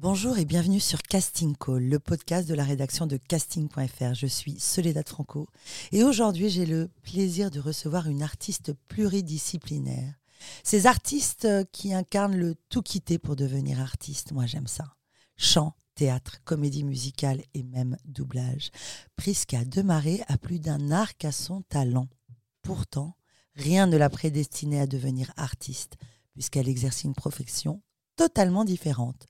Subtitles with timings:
[0.00, 4.14] Bonjour et bienvenue sur Casting Call, le podcast de la rédaction de casting.fr.
[4.14, 5.48] Je suis Soledad Franco
[5.90, 10.14] et aujourd'hui j'ai le plaisir de recevoir une artiste pluridisciplinaire.
[10.62, 14.84] Ces artistes euh, qui incarnent le tout quitter pour devenir artiste, moi j'aime ça.
[15.36, 18.70] Chant, théâtre, comédie musicale et même doublage.
[19.16, 22.08] Prisca Demaré a plus d'un arc à son talent.
[22.62, 23.16] Pourtant,
[23.56, 25.96] rien ne l'a prédestinée à devenir artiste,
[26.34, 27.82] puisqu'elle exerce une profession
[28.14, 29.26] totalement différente.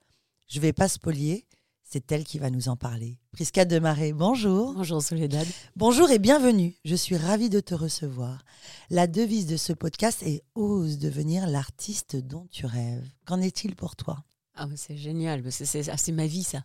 [0.49, 1.47] Je vais pas spolier,
[1.85, 3.19] c'est elle qui va nous en parler.
[3.33, 4.73] Prisca Demaré, bonjour.
[4.73, 5.47] Bonjour Soledad.
[5.77, 6.75] Bonjour et bienvenue.
[6.87, 8.43] Je suis ravie de te recevoir.
[8.89, 13.07] La devise de ce podcast est Ose devenir l'artiste dont tu rêves.
[13.27, 14.25] Qu'en est-il pour toi?
[14.55, 15.43] Ah, c'est génial.
[15.53, 16.63] C'est ah, ma vie, ça.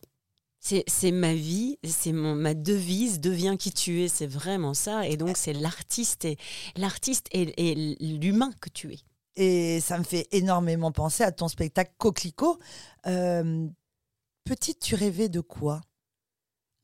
[0.62, 5.10] C'est ma vie, c'est ma devise, deviens qui tu es, c'est vraiment ça.
[5.10, 6.38] Et donc, c'est l'artiste et
[6.78, 9.00] l'artiste et, l'humain que tu es.
[9.36, 12.60] Et ça me fait énormément penser à ton spectacle Coquelicot.
[13.08, 13.68] Euh,
[14.44, 15.82] petite, tu rêvais de quoi?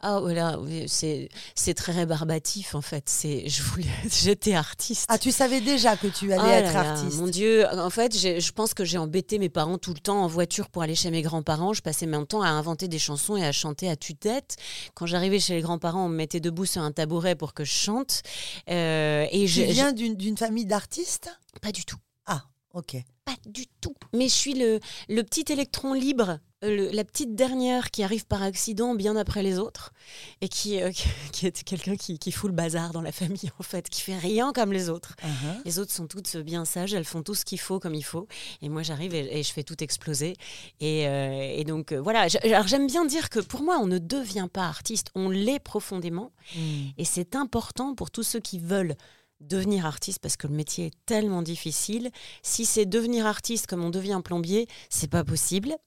[0.01, 0.57] Ah voilà,
[0.87, 3.09] c'est c'est très rébarbatif en fait.
[3.09, 5.05] C'est je voulais j'étais artiste.
[5.09, 7.17] Ah tu savais déjà que tu allais oh être artiste.
[7.17, 10.27] mon Dieu, en fait je pense que j'ai embêté mes parents tout le temps en
[10.27, 11.73] voiture pour aller chez mes grands-parents.
[11.73, 14.55] Je passais mon temps à inventer des chansons et à chanter à tue-tête.
[14.93, 17.73] Quand j'arrivais chez les grands-parents, on me mettait debout sur un tabouret pour que je
[17.73, 18.21] chante.
[18.69, 21.29] Euh, et tu je, viens d'une famille d'artistes?
[21.61, 21.97] Pas du tout.
[22.25, 22.95] Ah ok.
[23.25, 23.95] Pas du tout.
[24.13, 24.79] Mais je suis le,
[25.09, 29.59] le petit électron libre euh, la petite dernière qui arrive par accident bien après les
[29.59, 29.93] autres
[30.41, 30.91] et qui, euh,
[31.31, 34.17] qui est quelqu'un qui, qui, fout le bazar dans la famille en fait, qui fait
[34.17, 35.15] rien comme les autres.
[35.23, 35.61] Uh-huh.
[35.63, 38.27] Les autres sont toutes bien sages, elles font tout ce qu'il faut comme il faut
[38.61, 40.35] et moi j'arrive et, je fais tout exploser.
[40.81, 44.65] Et, euh, donc voilà, alors j'aime bien dire que pour moi on ne devient pas
[44.65, 46.87] artiste, on l'est profondément hmm.
[46.97, 48.95] et c'est important pour tous ceux qui veulent
[49.39, 52.09] devenir artiste parce que le métier est tellement difficile.
[52.43, 55.77] Si c'est devenir artiste comme on devient plombier, c'est pas possible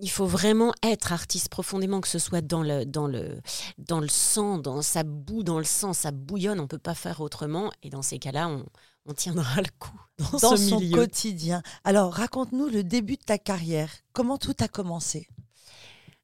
[0.00, 3.40] il faut vraiment être artiste profondément, que ce soit dans le, dans le,
[3.78, 6.94] dans le sang, dans sa boue, dans le sang, ça bouillonne, on ne peut pas
[6.94, 7.70] faire autrement.
[7.82, 8.64] Et dans ces cas-là, on,
[9.06, 10.00] on tiendra le coup
[10.40, 11.62] dans, son quotidien.
[11.84, 13.90] Alors, raconte-nous le début de ta carrière.
[14.12, 15.28] Comment tout a commencé?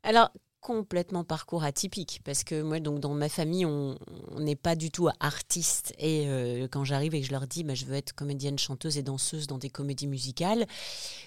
[0.03, 0.31] Alors,
[0.67, 3.97] complètement parcours atypique parce que moi donc dans ma famille on
[4.37, 5.95] n'est pas du tout artiste.
[6.01, 8.99] Et euh, quand j'arrive et que je leur dis bah, je veux être comédienne chanteuse
[8.99, 10.67] et danseuse dans des comédies musicales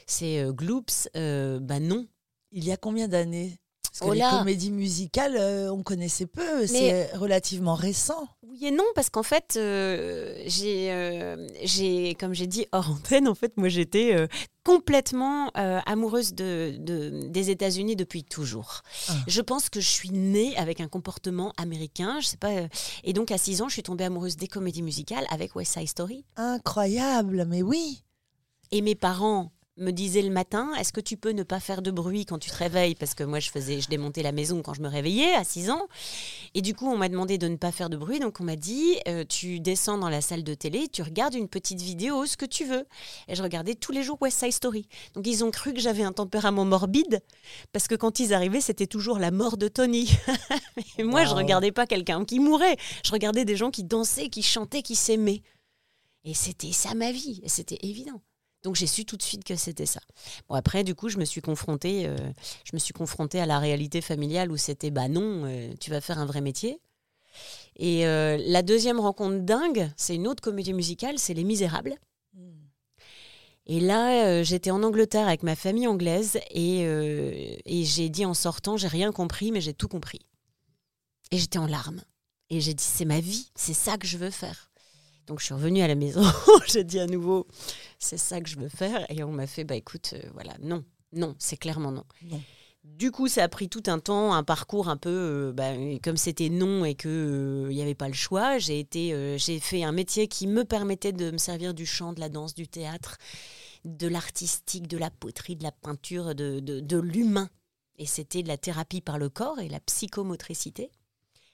[0.07, 2.05] c'est euh, gloops euh, bah non.
[2.51, 3.61] Il y a combien d'années
[3.91, 5.37] parce que oh les comédies musicales,
[5.71, 8.27] on connaissait peu, c'est relativement récent.
[8.43, 13.57] Oui et non, parce qu'en fait, j'ai, j'ai, comme j'ai dit hors antenne, en fait,
[13.57, 14.27] moi j'étais
[14.69, 18.81] complètement euh, amoureuse de, des États-Unis depuis toujours.
[19.07, 19.13] Ah.
[19.27, 22.51] Je pense que je suis née avec un comportement américain, je sais pas.
[22.51, 22.67] Euh,
[23.03, 25.87] et donc à 6 ans, je suis tombée amoureuse des comédies musicales avec West Side
[25.87, 26.23] Story.
[26.35, 28.03] Incroyable, mais oui.
[28.71, 31.91] Et mes parents me disait le matin, est-ce que tu peux ne pas faire de
[31.91, 32.95] bruit quand tu te réveilles?
[32.95, 35.69] Parce que moi, je faisais, je démontais la maison quand je me réveillais à 6
[35.69, 35.87] ans.
[36.53, 38.19] Et du coup, on m'a demandé de ne pas faire de bruit.
[38.19, 41.47] Donc, on m'a dit, euh, tu descends dans la salle de télé, tu regardes une
[41.47, 42.85] petite vidéo, ce que tu veux.
[43.27, 44.87] Et je regardais tous les jours West Side Story.
[45.15, 47.21] Donc, ils ont cru que j'avais un tempérament morbide.
[47.71, 50.09] Parce que quand ils arrivaient, c'était toujours la mort de Tony.
[50.97, 52.77] Et moi, je regardais pas quelqu'un qui mourait.
[53.05, 55.41] Je regardais des gens qui dansaient, qui chantaient, qui s'aimaient.
[56.25, 57.39] Et c'était ça ma vie.
[57.43, 58.21] Et c'était évident.
[58.63, 60.01] Donc j'ai su tout de suite que c'était ça.
[60.49, 62.17] Bon après du coup je me suis confrontée, euh,
[62.65, 66.01] je me suis confrontée à la réalité familiale où c'était bah non, euh, tu vas
[66.01, 66.81] faire un vrai métier.
[67.77, 71.95] Et euh, la deuxième rencontre dingue, c'est une autre comédie musicale, c'est Les Misérables.
[72.33, 72.51] Hmm.
[73.67, 78.77] Et là, j'étais en Angleterre avec ma famille anglaise et, et j'ai dit en sortant,
[78.77, 80.21] j'ai rien compris, mais j'ai tout compris.
[81.29, 82.01] Et j'étais en larmes.
[82.49, 84.68] Et j'ai dit, c'est ma vie, c'est ça que je veux faire.
[85.29, 86.23] Donc je suis revenue à la maison,
[86.67, 87.45] j'ai dit à nouveau,
[87.99, 89.05] c'est ça que je veux faire.
[89.11, 90.83] Et on m'a fait, bah écoute, euh, voilà, non,
[91.13, 92.03] non, c'est clairement non.
[92.83, 95.73] Du coup, ça a pris tout un temps, un parcours un peu, euh, bah,
[96.03, 97.11] comme c'était non et qu'il
[97.69, 98.57] il n'y avait pas le choix.
[98.57, 102.11] J'ai été, euh, j'ai fait un métier qui me permettait de me servir du chant,
[102.13, 103.19] de la danse, du théâtre,
[103.85, 107.49] de l'artistique, de la poterie, de la peinture, de, de, de l'humain.
[107.99, 110.89] Et c'était de la thérapie par le corps et la psychomotricité.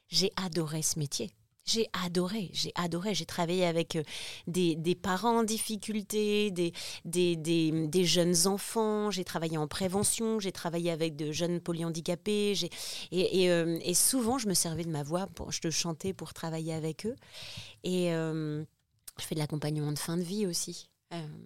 [0.07, 1.31] J'ai adoré ce métier.
[1.65, 3.15] J'ai adoré, j'ai adoré.
[3.15, 4.03] J'ai travaillé avec euh,
[4.45, 11.31] des, parents en difficulté, des, jeunes enfants, j'ai travaillé en prévention, j'ai travaillé avec de
[11.31, 12.53] jeunes polyhandicapés.
[13.13, 17.07] Euh, et, souvent, je me servais de ma voix, je te chantais pour travailler avec
[17.07, 17.15] eux.
[17.83, 18.63] Et euh,
[19.19, 20.87] je fais de l'accompagnement de fin de vie aussi,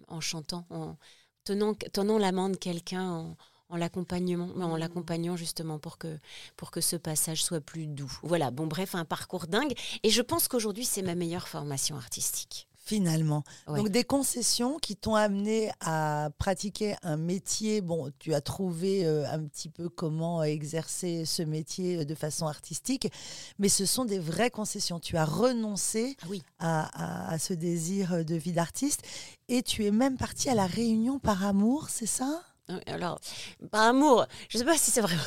[0.08, 0.98] en chantant, en
[1.44, 3.36] tenant, la main de quelqu'un.
[3.70, 4.78] En l'accompagnement, en mmh.
[4.78, 6.18] l'accompagnant justement pour que,
[6.56, 8.12] pour que ce passage soit plus doux.
[8.22, 9.74] Voilà, bon bref, un parcours dingue.
[10.02, 12.66] Et je pense qu'aujourd'hui, c'est ma meilleure formation artistique.
[12.82, 13.44] Finalement.
[13.68, 17.82] Donc des concessions qui t'ont amené à pratiquer un métier.
[17.82, 23.12] Bon, tu as trouvé euh, un petit peu comment exercer ce métier de façon artistique,
[23.60, 24.98] mais ce sont des vraies concessions.
[24.98, 26.42] Tu as renoncé ah oui.
[26.58, 29.02] à, à, ce désir de vie d'artiste
[29.48, 32.42] et tu es même parti à la Réunion par amour, c'est ça?
[32.86, 33.20] Alors,
[33.70, 35.20] par amour, je ne sais pas si c'est vraiment.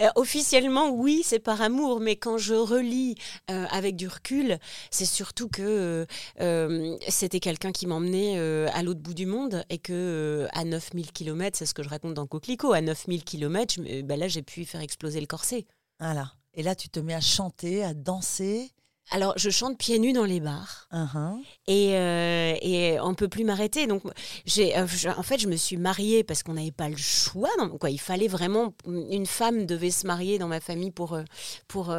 [0.00, 3.16] Euh, officiellement, oui, c'est par amour, mais quand je relis
[3.50, 4.58] euh, avec du recul,
[4.90, 6.06] c'est surtout que
[6.40, 8.38] euh, c'était quelqu'un qui m'emmenait
[8.68, 12.14] à l'autre bout du monde et que à 9000 km, c'est ce que je raconte
[12.14, 15.66] dans Coquelicot, à 9000 km, ben là, j'ai pu faire exploser le corset.
[16.00, 16.32] Voilà.
[16.54, 18.72] Et là, tu te mets à chanter, à danser.
[19.10, 21.38] Alors, je chante pieds nus dans les bars uh-huh.
[21.66, 23.86] et, euh, et on peut plus m'arrêter.
[23.86, 24.02] Donc,
[24.44, 27.48] j'ai, euh, en fait, je me suis mariée parce qu'on n'avait pas le choix.
[27.80, 31.22] quoi, il fallait vraiment une femme devait se marier dans ma famille pour euh,
[31.68, 31.94] pour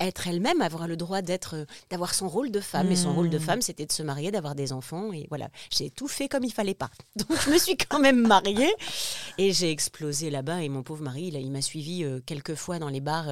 [0.00, 2.90] être elle-même, avoir le droit d'être, d'avoir son rôle de femme.
[2.90, 3.42] Et son rôle de hmm.
[3.42, 5.12] femme, c'était de se marier, d'avoir des enfants.
[5.12, 6.90] Et voilà, j'ai tout fait comme il fallait pas.
[7.16, 8.72] Donc, je me suis quand même mariée
[9.38, 10.62] et j'ai explosé là-bas.
[10.62, 13.28] Et mon pauvre mari, il, il m'a suivi quelques fois dans les bars.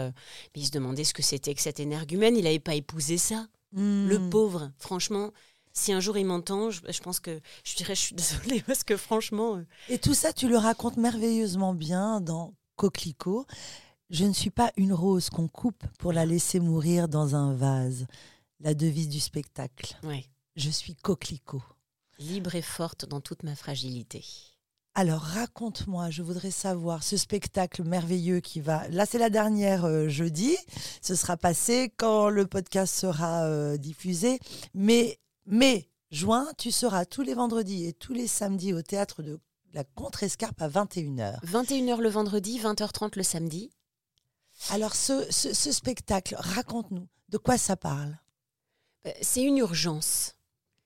[0.54, 2.36] il se demandait ce que c'était que cette énergumène.
[2.36, 3.46] Il a pas épousé ça.
[3.72, 4.08] Hmm.
[4.08, 5.30] Le pauvre, franchement.
[5.74, 8.96] Si un jour il m'entend, je, pense que je dirais je suis désolée parce que
[8.96, 9.56] franchement.
[9.56, 13.46] Euh, Et tout ça, tu le racontes merveilleusement bien dans Coquelicot.
[14.10, 18.06] Je ne suis pas une rose qu'on coupe pour la laisser mourir dans un vase.
[18.60, 19.96] La devise du spectacle.
[20.02, 20.26] Ouais.
[20.54, 21.62] Je suis coquelicot.
[22.18, 24.22] Libre et forte dans toute ma fragilité.
[24.94, 28.86] Alors raconte-moi, je voudrais savoir ce spectacle merveilleux qui va.
[28.88, 30.54] Là, c'est la dernière euh, jeudi.
[31.00, 34.38] Ce sera passé quand le podcast sera euh, diffusé.
[34.74, 39.40] Mais, mais, juin, tu seras tous les vendredis et tous les samedis au théâtre de
[39.72, 41.40] la Contrescarpe à 21h.
[41.42, 43.70] 21h le vendredi, 20h30 le samedi.
[44.68, 48.18] Alors, ce, ce spectacle, raconte-nous, de quoi ça parle?
[49.06, 50.34] Euh, C'est une urgence.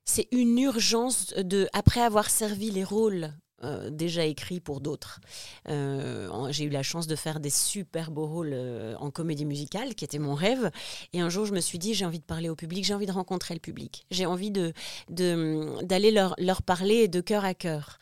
[0.05, 3.33] C'est une urgence de, après avoir servi les rôles
[3.63, 5.19] euh, déjà écrit pour d'autres.
[5.67, 9.95] Euh, j'ai eu la chance de faire des super beaux rôles euh, en comédie musicale,
[9.95, 10.69] qui était mon rêve.
[11.13, 13.07] Et un jour, je me suis dit, j'ai envie de parler au public, j'ai envie
[13.07, 14.73] de rencontrer le public, j'ai envie de,
[15.09, 17.97] d'aller leur, leur parler de cœur à cœur.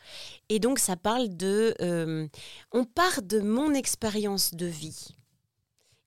[0.50, 1.74] Et donc, ça parle de...
[2.72, 5.16] on part de mon expérience de vie.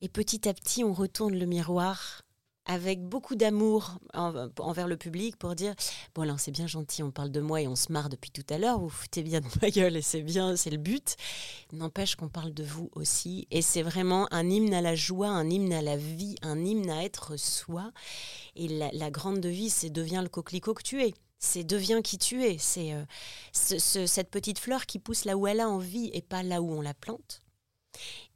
[0.01, 2.21] Et petit à petit, on retourne le miroir
[2.65, 5.73] avec beaucoup d'amour envers le public pour dire
[6.13, 8.45] bon là c'est bien gentil, on parle de moi et on se marre depuis tout
[8.49, 11.15] à l'heure, vous foutez bien de ma gueule et c'est bien, c'est le but.
[11.73, 15.49] N'empêche qu'on parle de vous aussi et c'est vraiment un hymne à la joie, un
[15.49, 17.91] hymne à la vie, un hymne à être soi.
[18.55, 22.43] Et la, grande devise, c'est deviens le coquelicot que tu es c'est deviens qui tu
[22.43, 22.57] es.
[22.57, 23.05] C'est euh,
[23.53, 26.81] cette petite fleur qui pousse là où elle a envie et pas là où on
[26.81, 27.41] la plante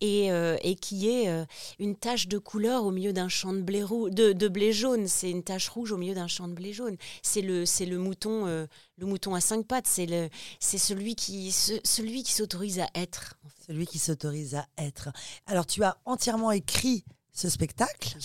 [0.01, 1.45] et, euh, et qui est euh,
[1.79, 5.07] une tache de couleur au milieu d'un champ de blé, de, de, blé jaune.
[5.07, 6.97] C'est une tache rouge au milieu d'un champ de blé jaune.
[7.21, 8.67] C'est le, c'est le mouton, euh,
[8.97, 9.88] le mouton à cinq pattes.
[9.88, 10.29] C'est le,
[10.59, 13.35] c'est celui qui, celui qui s'autorise à être.
[13.65, 15.09] Celui qui s'autorise à être.
[15.45, 18.17] Alors tu as entièrement écrit ce spectacle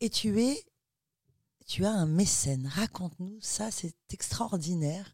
[0.00, 0.64] et tu es,
[1.66, 2.70] tu as un mécène.
[2.74, 5.12] Raconte-nous ça, c'est extraordinaire.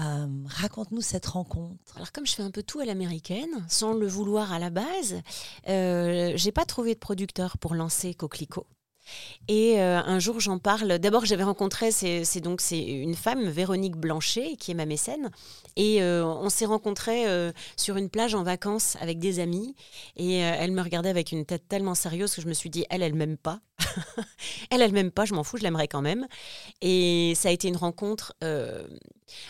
[0.00, 1.96] Euh, raconte-nous cette rencontre.
[1.96, 5.22] Alors comme je fais un peu tout à l'américaine, sans le vouloir à la base,
[5.68, 8.66] euh, j'ai pas trouvé de producteur pour lancer Coquelicot.
[9.48, 10.98] Et euh, un jour, j'en parle.
[10.98, 15.30] D'abord, j'avais rencontré, c'est donc c'est une femme, Véronique Blanchet, qui est ma mécène.
[15.76, 17.24] Et euh, on s'est rencontrés
[17.76, 19.74] sur une plage en vacances avec des amis.
[20.16, 23.02] Et elle me regardait avec une tête tellement sérieuse que je me suis dit, elle,
[23.02, 23.60] elle m'aime pas.
[24.70, 26.26] elle, elle m'aime pas, je m'en fous, je l'aimerais quand même.
[26.80, 28.86] Et ça a été une rencontre euh,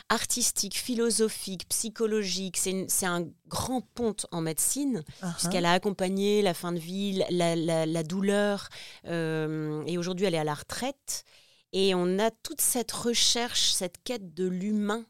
[0.09, 2.57] artistique, philosophique, psychologique.
[2.57, 5.33] C'est un grand ponte en médecine, uh-huh.
[5.35, 8.69] puisqu'elle a accompagné la fin de vie, la, douleur.
[9.07, 11.25] Euh, et aujourd'hui, elle est à la retraite.
[11.73, 15.05] Et on a toute cette recherche, cette quête de l'humain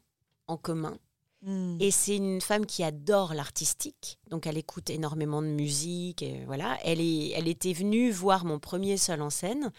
[0.47, 0.97] en commun.
[1.41, 1.77] Hmm.
[1.79, 6.21] Et c'est une femme qui adore l'artistique, donc elle écoute énormément de musique.
[6.21, 9.71] Et voilà, elle, est, elle était venue voir mon premier seul en scène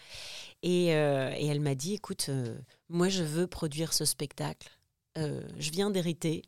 [0.63, 2.57] et, euh, et elle m'a dit écoute, euh,
[2.89, 4.69] moi je veux produire ce spectacle.
[5.17, 6.41] Je viens d'hériter,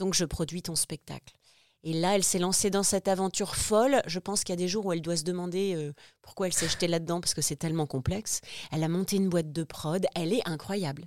[0.00, 1.34] donc je produis ton spectacle.
[1.82, 4.02] Et là, elle s'est lancée dans cette aventure folle.
[4.06, 5.92] Je pense qu'il y a des jours où elle doit se demander euh,
[6.22, 8.40] pourquoi elle s'est jetée là-dedans, parce que c'est tellement complexe.
[8.72, 10.06] Elle a monté une boîte de prod.
[10.14, 11.04] Elle est incroyable.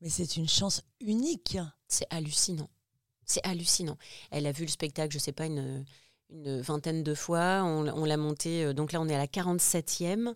[0.00, 1.58] Mais c'est une chance unique.
[1.88, 2.70] C'est hallucinant.
[3.24, 3.98] C'est hallucinant.
[4.30, 5.84] Elle a vu le spectacle, je sais pas, une,
[6.30, 7.62] une vingtaine de fois.
[7.64, 10.34] On, on l'a monté, euh, donc là, on est à la 47e.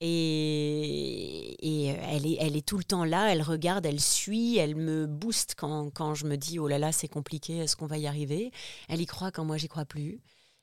[0.00, 4.58] Et, et euh, elle, est, elle est tout le temps là, elle regarde, elle suit,
[4.58, 7.86] elle me booste quand, quand je me dis oh là là, c'est compliqué, est-ce qu'on
[7.86, 8.50] va y arriver?
[8.88, 10.20] Elle y croit quand moi j'y crois plus.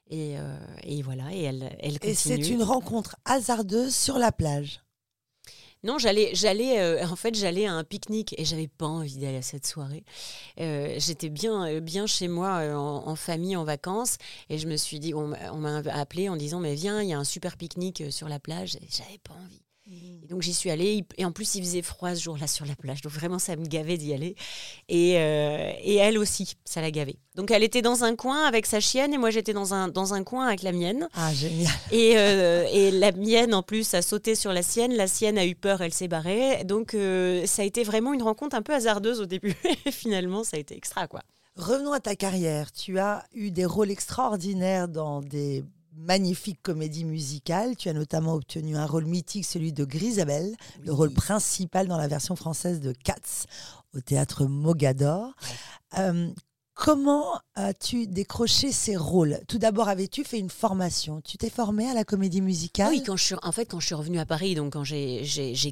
[0.08, 2.12] Et, euh, et voilà, et elle, elle continue.
[2.12, 4.83] Et c'est une rencontre hasardeuse sur la plage.
[5.84, 9.38] Non, j'allais, j'allais, euh, en fait, j'allais à un pique-nique et j'avais pas envie d'aller
[9.38, 10.06] à cette soirée.
[10.60, 14.18] Euh, j'étais bien, euh, bien chez moi en, famille, en vacances,
[14.50, 17.14] et je me suis dit, on, on m'a appelé en disant, mais viens, il y
[17.14, 18.76] a un super pique-nique sur la plage.
[18.78, 19.63] Et j'avais pas envie.
[20.24, 21.06] Et donc j'y suis allée.
[21.18, 23.02] Et en plus, il faisait froid ce jour-là sur la plage.
[23.02, 24.36] Donc vraiment, ça me gavait d'y aller.
[24.90, 27.18] Et, euh, et elle aussi, ça l'a gavé.
[27.36, 30.14] Donc elle était dans un coin avec sa chienne et moi j'étais dans un, dans
[30.14, 31.08] un coin avec la mienne.
[31.14, 31.72] Ah, génial.
[31.92, 34.94] Et, euh, et la mienne, en plus, a sauté sur la sienne.
[34.94, 36.64] La sienne a eu peur, elle s'est barrée.
[36.64, 39.56] Donc euh, ça a été vraiment une rencontre un peu hasardeuse au début.
[39.86, 41.22] Et finalement, ça a été extra, quoi.
[41.56, 42.72] Revenons à ta carrière.
[42.72, 45.64] Tu as eu des rôles extraordinaires dans des
[45.96, 47.76] magnifique comédie musicale.
[47.76, 50.86] Tu as notamment obtenu un rôle mythique, celui de Grisabelle, oui.
[50.86, 53.46] le rôle principal dans la version française de Cats
[53.96, 55.28] au théâtre Mogador.
[55.28, 56.00] Ouais.
[56.00, 56.32] Euh,
[56.74, 59.40] comment as-tu décroché ces rôles?
[59.48, 61.22] Tout d'abord, avais-tu fait une formation?
[61.22, 62.90] Tu t'es formée à la comédie musicale?
[62.90, 65.24] Oui, quand je suis, en fait, quand je suis revenue à Paris, donc quand j'ai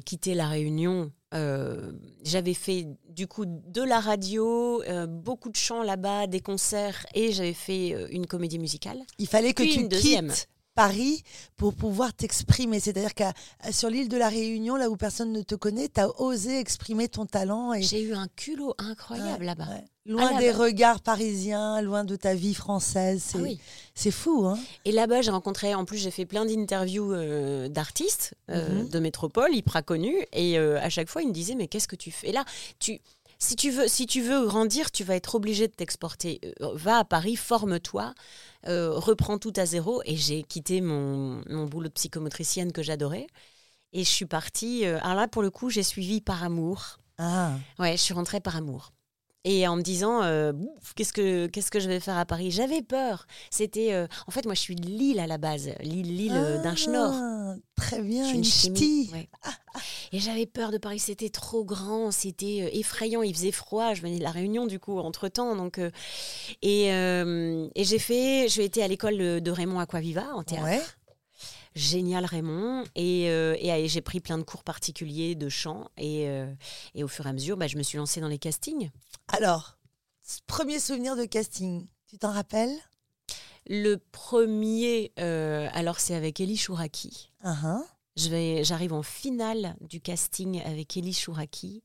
[0.04, 1.92] quitté La Réunion, euh,
[2.24, 7.32] j'avais fait du coup de la radio, euh, beaucoup de chants là-bas, des concerts, et
[7.32, 8.98] j'avais fait euh, une comédie musicale.
[9.18, 11.22] Il fallait que Puis tu quittes Paris
[11.56, 12.80] pour pouvoir t'exprimer.
[12.80, 13.24] C'est-à-dire que
[13.70, 17.08] sur l'île de la Réunion, là où personne ne te connaît, tu as osé exprimer
[17.08, 17.72] ton talent.
[17.72, 17.82] Et...
[17.82, 19.68] J'ai eu un culot incroyable ouais, là-bas.
[19.68, 19.84] Ouais.
[20.04, 23.22] Loin des regards parisiens, loin de ta vie française.
[23.24, 24.10] C'est ah oui.
[24.10, 24.46] fou.
[24.46, 28.82] Hein et là-bas, j'ai rencontré, en plus, j'ai fait plein d'interviews euh, d'artistes euh, mm
[28.82, 28.90] -hmm.
[28.90, 30.26] de métropole, hyper connus.
[30.32, 32.30] Et euh, à chaque fois, ils me disaient Mais qu'est-ce que tu fais?
[32.30, 32.44] Et là,
[32.80, 33.00] tu.
[33.38, 36.40] Si tu, veux, si tu veux grandir, tu vas être obligé de t'exporter.
[36.60, 38.14] va à Paris, forme-toi,
[38.66, 40.02] reprends tout à zéro.
[40.04, 43.26] Et j'ai quitté mon, mon boulot de psychomotricienne que j'adorais.
[43.92, 44.84] Et je suis partie.
[44.84, 46.98] alors là, pour le coup, j'ai suivi par amour.
[47.18, 47.52] Ah.
[47.78, 48.92] Ouais, je suis rentrée par amour
[49.44, 50.52] et en me disant euh,
[50.94, 52.50] qu'est-ce que qu'est-ce que je vais faire à Paris?
[52.50, 56.16] J'avais peur c'était euh, en fait moi je suis de Lille à la base Lille
[56.16, 57.14] l'île ah, d'un Schnorr
[57.76, 59.28] très bien je suis une ch'ti ouais.
[60.12, 64.02] Et j'avais peur de Paris c'était trop grand c'était euh, effrayant il faisait froid je
[64.02, 65.90] venais de la Réunion du coup entre temps donc euh,
[66.62, 70.82] et, euh, et j'ai fait j'ai été à l'école de Raymond Aquaviva en théâtre ouais
[71.74, 76.28] génial Raymond et, euh, et j'ai pris plein de cours particuliers de chant et,
[76.94, 78.90] et au fur et à mesure bah, je me suis lancée dans les castings.
[79.28, 79.78] Alors,
[80.46, 82.76] premier souvenir de casting, tu t'en rappelles?
[83.66, 87.30] Le premier, euh, alors c'est avec Elie Chouraki.
[87.42, 87.82] Uh -huh.
[88.16, 91.82] J'arrive en finale du casting avec Elie Chouraki.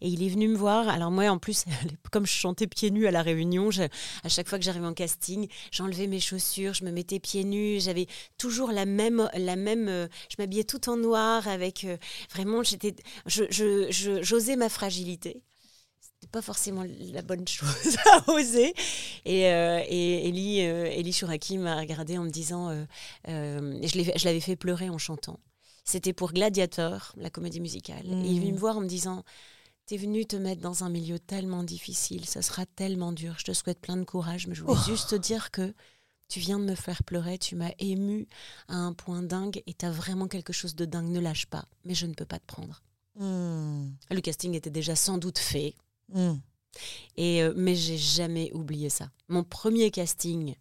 [0.00, 0.88] Et il est venu me voir.
[0.88, 1.64] Alors moi, en plus,
[2.12, 3.70] comme je chantais pieds nus à la Réunion,
[4.24, 7.80] à chaque fois que j'arrivais en casting, j'enlevais mes chaussures, je me mettais pieds nus.
[7.80, 8.06] J'avais
[8.38, 9.88] toujours la même, la même.
[9.88, 11.96] Euh, je m'habillais tout en noir avec euh,
[12.30, 12.62] vraiment.
[12.62, 12.94] J'étais,
[13.26, 15.42] j'osais je, je, ma fragilité.
[16.00, 18.74] C'était pas forcément la bonne chose à oser.
[19.24, 22.86] Et, euh, euh, Chouraki m'a regardé en me disant,
[23.26, 25.40] je l'avais fait pleurer en chantant.
[25.86, 28.06] C'était pour Gladiator, la comédie musicale.
[28.06, 28.24] Mmh.
[28.24, 29.24] Et il venu me voir en me disant
[29.86, 33.36] T'es venu te mettre dans un milieu tellement difficile, ça sera tellement dur.
[33.38, 34.90] Je te souhaite plein de courage, mais je voulais oh.
[34.90, 35.72] juste te dire que
[36.28, 38.26] tu viens de me faire pleurer, tu m'as ému
[38.66, 41.06] à un point dingue et t'as vraiment quelque chose de dingue.
[41.06, 42.82] Ne lâche pas, mais je ne peux pas te prendre.
[43.14, 43.90] Mm.
[44.10, 45.76] Le casting était déjà sans doute fait,
[46.08, 46.34] mm.
[47.16, 49.08] et euh, mais j'ai jamais oublié ça.
[49.28, 50.56] Mon premier casting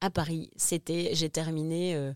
[0.00, 1.96] à Paris, c'était, j'ai terminé.
[1.96, 2.12] Euh,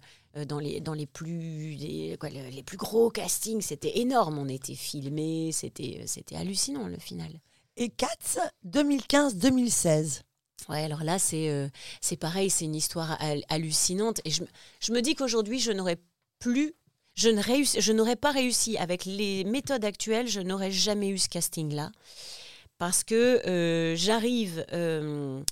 [0.48, 3.60] dans les, dans les, plus, les, quoi, les plus gros castings.
[3.60, 4.38] C'était énorme.
[4.38, 5.50] On était filmés.
[5.52, 7.30] C'était, c'était hallucinant, le final.
[7.76, 10.22] Et Cats, 2015-2016
[10.68, 11.68] Ouais, alors là, c'est, euh,
[12.00, 12.48] c'est pareil.
[12.48, 14.20] C'est une histoire hallucinante.
[14.24, 14.44] Et je,
[14.80, 15.98] je me dis qu'aujourd'hui, je n'aurais
[16.38, 16.74] plus
[17.14, 21.18] je, ne réussi, je n'aurais pas réussi avec les méthodes actuelles, je n'aurais jamais eu
[21.18, 21.90] ce casting-là.
[22.78, 25.42] Parce que euh, j'arrive euh,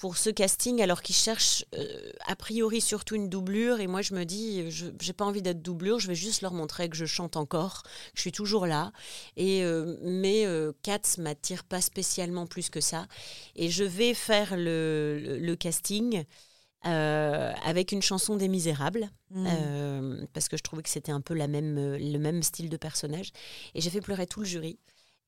[0.00, 4.14] pour ce casting alors qu'ils cherchent euh, a priori surtout une doublure et moi je
[4.14, 7.04] me dis je j'ai pas envie d'être doublure je vais juste leur montrer que je
[7.04, 8.92] chante encore que je suis toujours là
[9.36, 13.06] et euh, mais euh, Cats m'attire pas spécialement plus que ça
[13.54, 16.24] et je vais faire le, le, le casting
[16.86, 20.24] euh, avec une chanson des Misérables, mmh.
[20.32, 23.32] parce que je trouvais que c'était un peu la même, le même style de personnage.
[23.74, 24.78] Et j'ai fait pleurer tout le jury.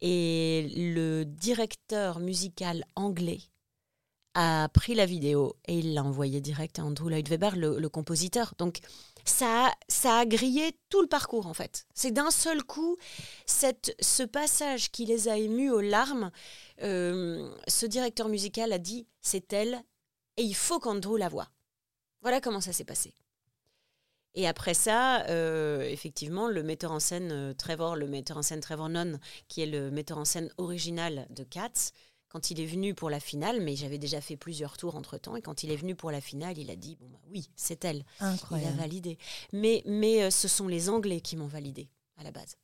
[0.01, 3.41] Et le directeur musical anglais
[4.35, 8.55] a pris la vidéo et il l'a envoyée direct à Andrew Lloyd Webber, le, compositeur.
[8.59, 8.81] Donc
[9.25, 11.87] ça, ça a grillé tout le parcours en fait.
[11.95, 12.97] C'est d'un seul coup
[13.47, 16.31] cette, ce passage qui les a émus aux larmes.
[16.83, 19.83] euh, ce directeur musical a dit c'est elle
[20.37, 21.49] et il faut qu'Andrew la voie.
[22.23, 23.15] Voilà comment ça s'est passé.
[24.35, 28.61] Et après ça, euh, effectivement, le metteur en scène euh, Trevor, le metteur en scène
[28.61, 31.93] Trevor Nunn, qui est le metteur en scène original de Cats,
[32.33, 35.37] quand il est venu pour la finale, mais j'avais déjà fait plusieurs tours entre temps,
[35.37, 37.85] et quand il est venu pour la finale, il a dit bon bah oui, c'est
[37.85, 38.07] elle.
[38.21, 38.79] Il a Incroyable.
[38.79, 39.19] validé.
[39.53, 42.57] Mais, mais euh, ce sont les Anglais qui m'ont validé à la base.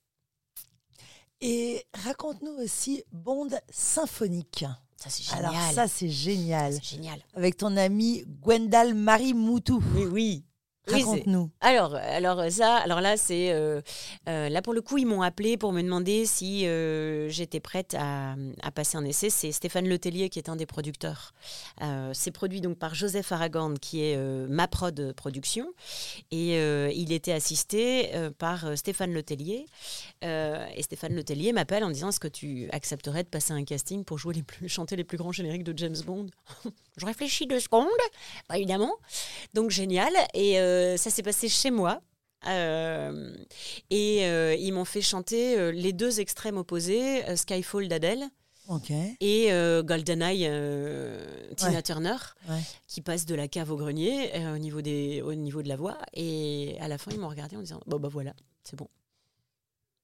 [1.43, 4.65] Et raconte-nous aussi Bond symphonique.
[4.97, 5.45] Ça c'est génial.
[5.55, 6.73] Alors ça, c'est génial.
[6.73, 7.21] c'est génial.
[7.35, 9.83] Avec ton amie Gwendal Marie Moutou.
[9.95, 10.45] Oui, oui.
[10.93, 11.51] Raconte-nous.
[11.61, 13.81] Alors, alors ça, alors là, c'est euh,
[14.29, 17.95] euh, là pour le coup, ils m'ont appelé pour me demander si euh, j'étais prête
[17.99, 19.31] à, à passer un essai.
[19.31, 21.33] C'est Stéphane Letellier qui est un des producteurs.
[21.83, 25.67] Euh, c'est produit donc par Joseph Aragorn, qui est euh, ma prod production,
[26.31, 29.67] et euh, il était assisté euh, par euh, Stéphane Letellier.
[30.25, 33.65] Euh, et Stéphane Letellier m'appelle en me disant est-ce que tu accepterais de passer un
[33.65, 36.27] casting pour jouer les plus, chanter les plus grands génériques de James Bond?
[36.97, 37.87] Je réfléchis deux secondes,
[38.49, 38.93] Bah, évidemment.
[39.55, 40.13] Donc génial.
[40.35, 42.01] Et euh, ça s'est passé chez moi.
[42.47, 43.35] Euh,
[43.91, 48.23] et euh, ils m'ont fait chanter euh, les deux extrêmes opposés, euh, Skyfall d'Adèle
[48.69, 48.91] Ok.
[49.21, 51.25] et euh, GoldenEye euh,
[51.57, 51.83] Tina Ouais.
[51.83, 52.15] Turner,
[52.49, 52.61] Ouais.
[52.87, 55.75] qui passe de la cave au grenier euh, au, niveau des, au niveau de la
[55.77, 55.99] voix.
[56.15, 58.87] Et à la fin, ils m'ont regardé en disant Bon, bah voilà, c'est bon.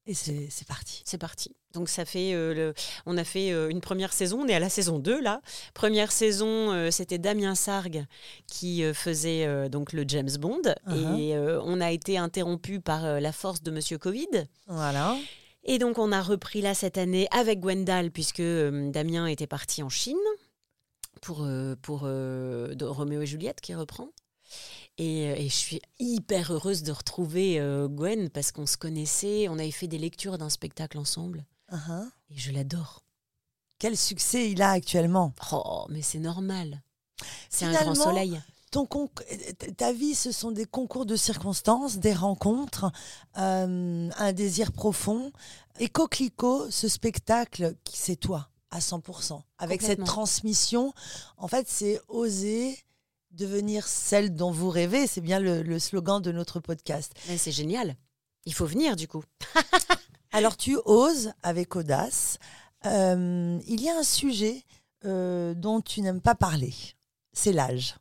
[0.06, 1.02] Et c'est parti.
[1.06, 1.56] C'est parti.
[1.72, 2.74] Donc ça fait, euh, le-
[3.06, 5.40] on a fait euh, une première saison, on est à la saison 2 là.
[5.72, 8.04] Première saison, euh, c'était Damien Sargue
[8.46, 11.18] qui faisait donc le James Bond Uh-huh.
[11.18, 14.28] et on a été interrompu par la force de Monsieur Covid.
[14.66, 15.16] Voilà.
[15.64, 19.88] Et donc on a repris là cette année avec Gwendal puisque Damien était parti en
[19.88, 20.16] Chine
[21.22, 21.46] pour,
[21.80, 24.08] pour Roméo et Juliette qui reprend.
[24.98, 29.48] Et, euh, et je suis hyper heureuse de retrouver euh, Gwen parce qu'on se connaissait,
[29.48, 32.04] on avait fait des lectures d'un spectacle ensemble Uh-huh.
[32.30, 33.02] et je l'adore.
[33.78, 35.32] Quel succès il a actuellement.
[35.50, 36.82] Oh, mais c'est normal.
[37.48, 38.40] C'est un grand soleil.
[38.70, 39.24] Ton conc-
[39.76, 42.92] ta vie, ce sont des concours de circonstances, des rencontres,
[43.38, 45.32] euh, un désir profond.
[45.80, 49.42] Et Coquelicot, ce spectacle, qui c'est toi, à 100%.
[49.58, 50.92] Avec cette transmission,
[51.38, 52.78] en fait, c'est oser
[53.34, 55.06] devenir celle dont vous rêvez.
[55.06, 57.12] C'est bien le, le slogan de notre podcast.
[57.28, 57.96] Mais c'est génial.
[58.46, 59.22] Il faut venir du coup.
[60.32, 62.38] Alors, tu oses avec audace.
[62.86, 64.62] Euh, il y a un sujet
[65.04, 66.74] euh, dont tu n'aimes pas parler.
[67.32, 67.96] C'est l'âge.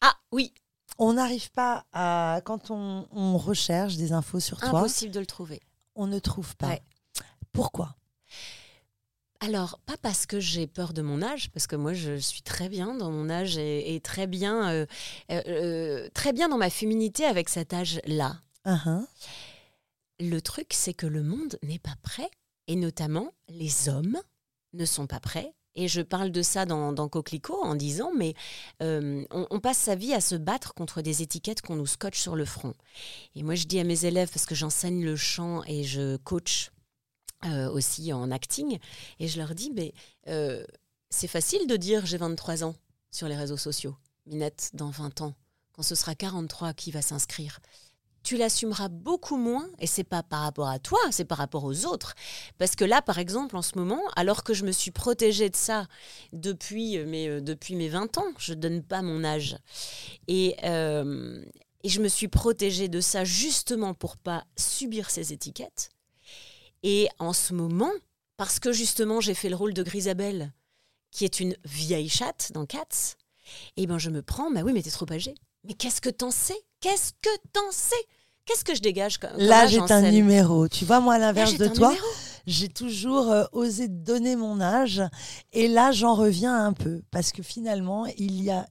[0.00, 0.52] Ah oui,
[0.98, 2.40] On n'arrive pas à.
[2.44, 5.60] Quand on, on recherche des infos sur toi, impossible de le trouver.
[5.94, 6.68] on ne trouve pas.
[6.68, 6.82] Ouais.
[7.52, 7.94] Pourquoi?
[9.40, 12.68] Alors, pas parce que j'ai peur de mon âge, parce que moi je suis très
[12.68, 14.86] bien dans mon âge et, et très bien, euh,
[15.30, 18.40] euh, euh, très bien dans ma féminité avec cet âge-là.
[18.64, 19.06] Uhum.
[20.18, 22.30] Le truc, c'est que le monde n'est pas prêt,
[22.66, 24.18] et notamment les hommes
[24.72, 25.52] ne sont pas prêts.
[25.78, 28.32] Et je parle de ça dans, dans Coquelicot en disant, mais
[28.82, 32.18] euh, on, on passe sa vie à se battre contre des étiquettes qu'on nous scotche
[32.18, 32.72] sur le front.
[33.34, 36.70] Et moi, je dis à mes élèves, parce que j'enseigne le chant et je coach
[37.44, 38.78] euh, aussi en acting,
[39.20, 39.92] et je leur dis, mais
[40.28, 40.64] euh,
[41.10, 42.74] c'est facile de dire j'ai 23 ans
[43.10, 43.94] sur les réseaux sociaux.
[44.26, 45.34] Minette, dans 20 ans,
[45.72, 47.60] quand ce sera 43 qui va s'inscrire
[48.22, 51.86] tu l'assumeras beaucoup moins, et c'est pas par rapport à toi, c'est par rapport aux
[51.86, 52.16] autres.
[52.58, 55.54] Parce que là, par exemple, en ce moment, alors que je me suis protégée de
[55.54, 55.86] ça
[56.32, 59.56] depuis euh, mes, depuis mes 20 ans, je donne pas mon âge,
[60.26, 65.90] et, et je me suis protégée de ça justement pour pas subir ces étiquettes.
[66.88, 67.90] Et en ce moment,
[68.36, 70.52] parce que justement j'ai fait le rôle de Grisabelle,
[71.10, 73.16] qui est une vieille chatte dans Cats,
[73.76, 75.34] et ben je me prends, bah oui, mais t'es trop âgée.
[75.64, 76.56] Mais qu'est-ce que t'en sais?
[76.78, 77.96] Qu'est-ce que t'en sais?
[78.44, 80.68] Qu'est-ce que je dégage comme L'âge est un numéro.
[80.68, 81.92] Tu vois, moi, à l'inverse de toi,
[82.46, 85.02] j'ai toujours euh, osé donner mon âge.
[85.52, 87.02] Et là, j'en reviens un peu.
[87.10, 88.64] Parce que finalement, il y a,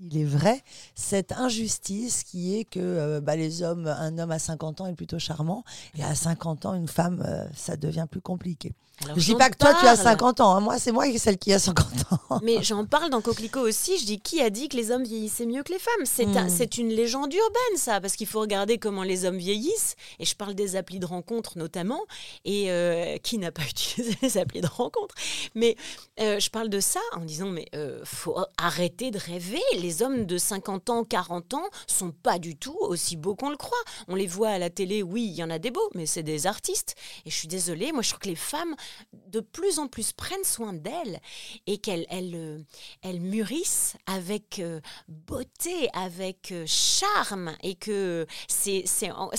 [0.00, 0.62] il est vrai,
[0.94, 4.94] cette injustice qui est que euh, bah, les hommes, un homme à 50 ans est
[4.94, 5.64] plutôt charmant.
[5.96, 8.74] Et à 50 ans, une femme, euh, ça devient plus compliqué.
[9.04, 9.98] Alors, je dis pas que toi, tu as parle.
[10.08, 10.54] 50 ans.
[10.56, 10.60] hein.
[10.60, 11.86] Moi, c'est moi qui celle qui a 50
[12.30, 12.40] ans.
[12.42, 13.96] Mais j'en parle dans Coquelicot aussi.
[13.98, 16.04] Je dis qui a dit que les hommes vieillissaient mieux que les femmes?
[16.04, 16.50] C'est un- Mm.
[16.50, 19.94] c'est une légende urbaine, ça, parce qu'il faut regarder comment les hommes vieillissent.
[20.18, 22.00] Et je parle des applis de rencontre notamment.
[22.44, 25.14] Et euh, qui n'a pas utilisé les applis de rencontre
[25.54, 25.76] Mais
[26.20, 29.62] euh, je parle de ça en disant mais euh, faut arrêter de rêver.
[29.76, 33.56] Les hommes de 50 ans, 40 ans sont pas du tout aussi beaux qu'on le
[33.56, 33.78] croit.
[34.08, 36.22] On les voit à la télé, oui, il y en a des beaux, mais c'est
[36.22, 36.94] des artistes.
[37.24, 38.74] Et je suis désolée, moi je trouve que les femmes
[39.12, 41.20] de plus en plus prennent soin d'elles
[41.66, 42.58] et qu'elles elles, euh,
[43.02, 49.30] elles mûrissent avec euh, beauté, avec euh, charme et que c'est un,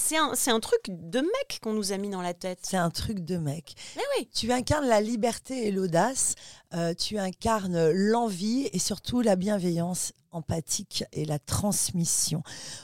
[0.48, 2.60] un, truc de mec qu'on nous a mis dans la tête.
[2.64, 3.76] C'est un truc de mec.
[3.96, 4.30] Mais oui.
[4.34, 6.36] Tu incarnes la liberté et l'audace,
[6.74, 12.44] euh, tu incarnes l'envie et surtout la bienveillance empathique et la transmission.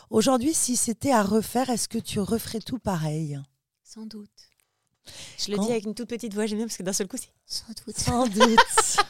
[0.10, 3.40] Aujourd'hui, si c'était à refaire, est-ce que tu referais tout pareil?
[3.84, 4.30] Sans doute.
[5.38, 7.08] Je le Quand- dis avec une toute petite voix, j'aime bien parce que d'un seul
[7.08, 7.98] coup, c'est sans doute.
[7.98, 8.60] Sans doute.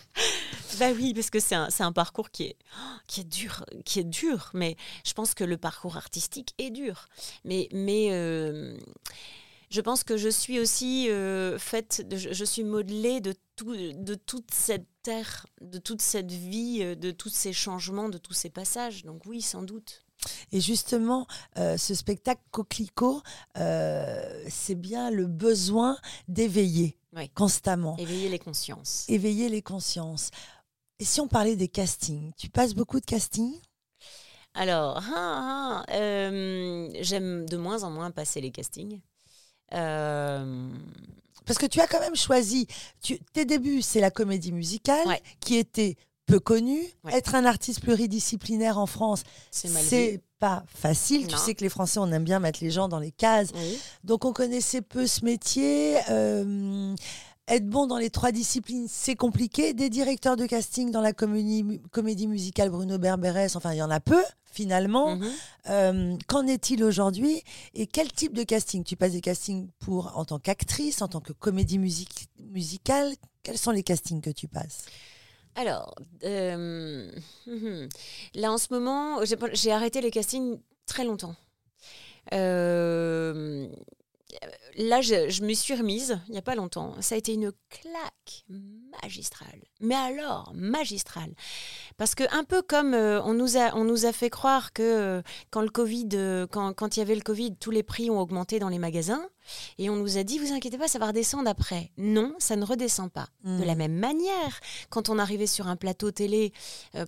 [0.80, 2.58] Bah oui, parce que c'est un, parcours qui est,
[3.08, 7.08] qui, est dur, qui est dur, mais je pense que le parcours artistique est dur.
[7.46, 8.78] Mais, mais euh,
[9.70, 13.74] je pense que je suis aussi euh, faite, de, je, je suis modelée de, tout,
[13.76, 18.34] de toute cette terre, de toute cette vie, euh, de tous ces changements, de tous
[18.34, 19.06] ces passages.
[19.06, 20.05] Donc oui, sans doute.
[20.52, 23.22] Et justement, euh, ce spectacle Coquelicot,
[23.58, 27.30] euh, c'est bien le besoin d'éveiller Oui.
[27.30, 29.06] constamment, Éveiller les consciences.
[29.08, 30.32] éveiller les consciences.
[31.00, 33.60] Et si on parlait des castings, tu passes beaucoup de castings?
[34.54, 39.02] Alors, ah, ah, euh, j'aime de moins en moins passer les castings.
[41.46, 42.68] Parce que tu as quand même choisi,
[43.02, 45.22] tu, tes débuts, c'est la comédie musicale, Ouais.
[45.40, 46.42] qui était peu.
[47.04, 47.14] Ouais.
[47.14, 51.28] Être un artiste pluridisciplinaire en France, c'est pas facile.
[51.28, 53.50] Tu sais que les Français, on aime bien mettre les gens dans les cases.
[53.56, 53.80] Oui.
[54.04, 55.98] Donc on connaissait peu ce métier.
[56.10, 56.94] euh,
[57.48, 59.74] être bon dans les trois disciplines, c'est compliqué.
[59.76, 63.92] Des directeurs de casting dans la comédie, comédie musicale, Bruno Berberes, enfin il y en
[63.92, 65.16] a peu finalement.
[65.16, 65.32] Mhm.
[65.70, 67.44] Euh, Qu'en est-il aujourd'hui
[67.76, 68.84] Et quel type de casting?
[68.84, 73.72] Tu passes des castings pour en tant qu'actrice, en tant que comédie musicale Quels sont
[73.72, 74.86] les castings que tu passes?
[75.56, 77.10] Alors, euh,
[78.36, 79.20] là en ce moment,
[79.54, 81.36] j'ai arrêté les castings très longtemps.
[82.34, 83.68] Euh,
[84.78, 87.02] là, je me suis remise il n'y a pas longtemps.
[87.02, 88.46] Ça a été une claque
[89.02, 89.62] magistrale.
[89.82, 91.34] Mais alors, magistrale.
[91.98, 94.82] Parce que un peu comme euh, on, nous a, on nous a fait croire que
[94.82, 98.10] euh, quand le Covid, euh, quand, quand il y avait le Covid, tous les prix
[98.10, 99.26] ont augmenté dans les magasins.
[99.78, 101.92] Et on nous a dit, vous inquiétez pas, ça va redescendre après.
[101.98, 103.28] Non, ça ne redescend pas.
[103.44, 103.78] De la Hmm.
[103.78, 104.60] même manière,
[104.90, 106.52] quand on arrivait sur un plateau télé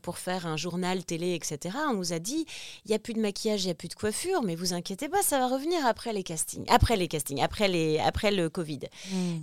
[0.03, 2.45] pour faire un journal télé, etc., on nous a dit
[2.85, 5.09] il n'y a plus de maquillage, il n'y a plus de coiffure, mais vous inquiétez
[5.09, 6.65] pas, ça va revenir après les castings.
[6.69, 8.81] Après les castings, après, les, après le Covid.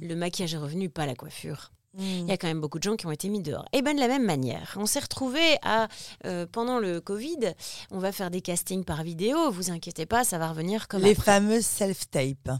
[0.00, 1.72] Le maquillage est revenu, pas la coiffure.
[1.98, 3.64] Il y a quand même beaucoup de gens qui ont été mis dehors.
[3.72, 5.88] Et bien de la même manière, on s'est retrouvé à
[6.26, 7.54] euh, pendant le Covid,
[7.90, 9.50] on va faire des castings par vidéo.
[9.50, 11.22] Vous inquiétez pas, ça va revenir comme Les après.
[11.22, 12.50] fameuses self-tapes.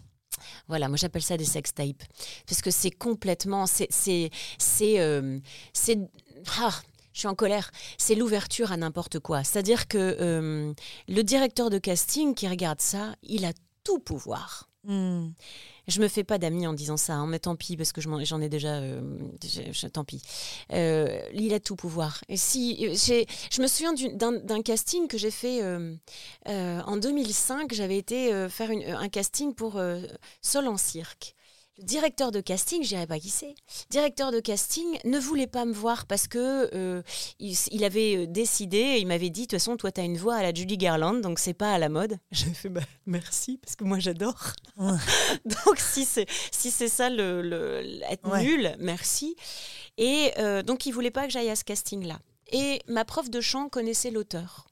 [0.69, 2.03] Voilà, moi j'appelle ça des sex tapes
[2.47, 5.39] parce que c'est complètement, c'est, c'est, c'est, euh,
[5.73, 5.99] c'est,
[6.59, 6.73] ah,
[7.13, 7.71] je suis en colère.
[7.99, 9.45] C'est l'ouverture à n'importe quoi.
[9.45, 10.73] C'est-à-dire que euh,
[11.09, 13.53] le directeur de casting qui regarde ça, il a
[13.85, 14.69] tout pouvoir.
[14.87, 15.31] Hmm.
[15.89, 18.41] Je me fais pas d'amis en disant ça, hein, mais tant pis parce que j'en
[18.41, 18.75] ai déjà.
[18.77, 19.01] euh,
[19.93, 20.23] tant pis.
[20.73, 21.21] Euh,
[21.53, 22.21] a tout pouvoir.
[22.35, 25.95] Si j'ai, je me souviens d'un casting que j'ai fait euh,
[26.49, 27.73] euh, en 2005.
[27.73, 30.03] J'avais été euh, faire un casting pour euh,
[30.43, 31.35] Sol en cirque.
[31.79, 33.55] Le directeur de casting, je dirais pas qui c'est.
[33.91, 37.03] Directeur de casting ne voulait pas me voir parce que euh,
[37.41, 40.17] il, il avait euh, décidé, il m'avait dit de toute façon, toi, tu as une
[40.17, 42.17] voix à la Judy Garland, donc c'est pas à la mode.
[42.31, 44.53] J'ai fait bah, merci parce que moi j'adore.
[44.77, 44.93] Ouais.
[45.45, 48.45] donc si c'est si c'est ça le, le- être Ouais.
[48.45, 49.35] nul, merci.
[49.99, 52.21] Et euh, donc il voulait pas que j'aille à ce casting-là.
[52.53, 54.67] Et ma prof de chant connaissait l'auteur.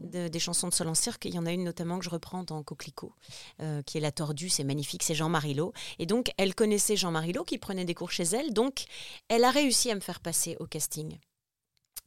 [0.00, 1.24] De- des chansons de Sol en cirque.
[1.24, 3.12] Il y en a une notamment que je reprends dans Coquelicot,
[3.60, 5.72] euh, qui est La Tordue, c'est magnifique, c'est Jean-Marie Lot.
[5.98, 8.52] Et donc, elle connaissait Jean-Marie Lot, qui prenait des cours chez elle.
[8.52, 8.84] Donc,
[9.28, 11.18] elle a réussi à me faire passer au casting.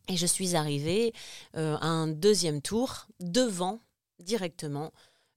[0.08, 1.13] Et je suis arrivée
[1.55, 3.79] euh, à un deuxième tour, devant,
[4.19, 4.91] directement,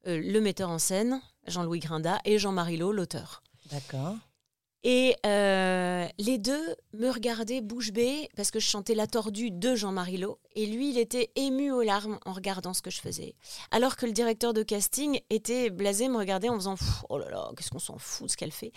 [0.07, 3.42] euh, le metteur en scène, Jean-Louis Grinda, et Jean-Marie Lot, l'auteur.
[3.71, 4.16] D'accord.
[4.85, 9.77] Et euh, les deux me regardaient bouche bée parce que je chantais La Tordue de
[9.77, 10.40] Jean-Marie Lot.
[10.57, 13.37] Et lui, il était ému aux larmes en regardant ce que je faisais.
[13.71, 16.75] Alors que le directeur de casting était blasé, me regardait en faisant
[17.09, 18.73] Oh là là, qu'est-ce qu'on s'en fout de ce qu'elle fait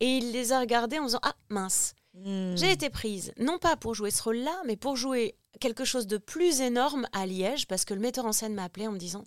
[0.00, 2.54] Et il les a regardés en faisant Ah mince, Hmm.
[2.58, 6.18] j'ai été prise, non pas pour jouer ce rôle-là, mais pour jouer quelque chose de
[6.18, 9.24] plus énorme à Liège, parce que le metteur en scène m'a appelé en me disant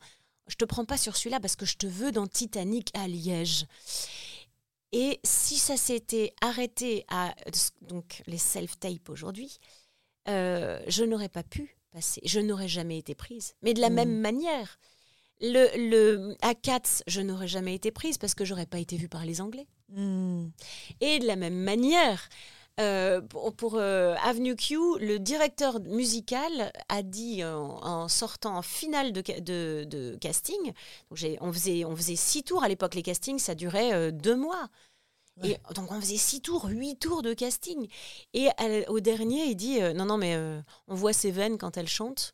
[0.48, 3.66] Je te prends pas sur celui-là parce que je te veux dans Titanic à Liège.
[4.92, 7.36] Et si ça s'était arrêté à
[7.82, 9.58] donc les self-tapes aujourd'hui,
[10.28, 13.54] euh, je n'aurais pas pu passer, je n'aurais jamais été prise.
[13.62, 13.94] Mais de la Mm.
[13.94, 14.80] même manière,
[15.42, 19.10] le, le, à Cats, je n'aurais jamais été prise parce que j'aurais pas été vue
[19.10, 19.68] par les Anglais.
[19.90, 20.48] Hmm.
[21.02, 22.30] Et de la même manière,
[22.80, 28.62] euh, pour, pour, euh, Avenue Q, le directeur musical a dit euh, en sortant en
[28.62, 30.74] finale de, ca- de, de casting,
[31.10, 34.36] donc on, faisait, on faisait six tours à l'époque, les castings, ça durait euh, deux
[34.36, 34.70] mois.
[35.44, 37.88] Et donc on faisait six tours, huit tours de casting.
[38.34, 38.48] Et
[38.88, 40.38] au dernier, il dit non non mais
[40.88, 42.34] on voit ses veines quand elle chante.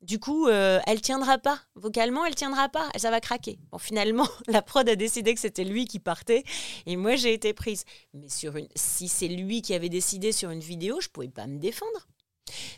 [0.00, 1.60] Du coup, euh, elle tiendra pas.
[1.74, 2.88] Vocalement, elle tiendra pas.
[2.96, 3.58] Ça va craquer.
[3.72, 6.44] Bon, finalement, la prod a décidé que c'était lui qui partait.
[6.86, 7.84] Et moi, j'ai été prise.
[8.14, 8.68] Mais sur une...
[8.76, 12.06] si c'est lui qui avait décidé sur une vidéo, je pouvais pas me défendre.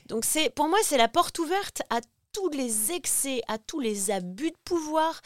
[0.07, 2.01] Donc, c'est pour moi, c'est la porte ouverte à
[2.33, 5.21] tous les excès, à tous les abus de pouvoir.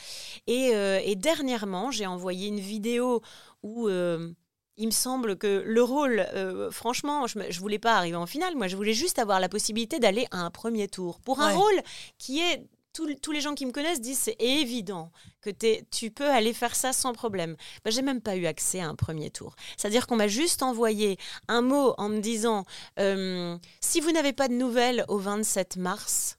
[0.46, 0.72] Et,
[1.04, 3.22] et dernièrement, j'ai envoyé une vidéo
[3.64, 4.30] où euh,
[4.76, 8.56] il me semble que le rôle, euh, franchement, je ne voulais pas arriver en finale,
[8.56, 11.20] moi je voulais juste avoir la possibilité d'aller à un premier tour.
[11.20, 11.80] Pour un rôle
[12.18, 15.10] qui est tous les gens qui me connaissent disent c'est évident
[15.40, 15.50] que
[15.90, 17.56] tu peux aller faire ça sans problème.
[17.84, 19.56] Ben, j'ai même pas eu accès à un premier tour.
[19.76, 22.64] C'est-à-dire qu'on m'a juste envoyé un mot en me disant
[22.98, 26.38] euh, si vous n'avez pas de nouvelles au 27 mars,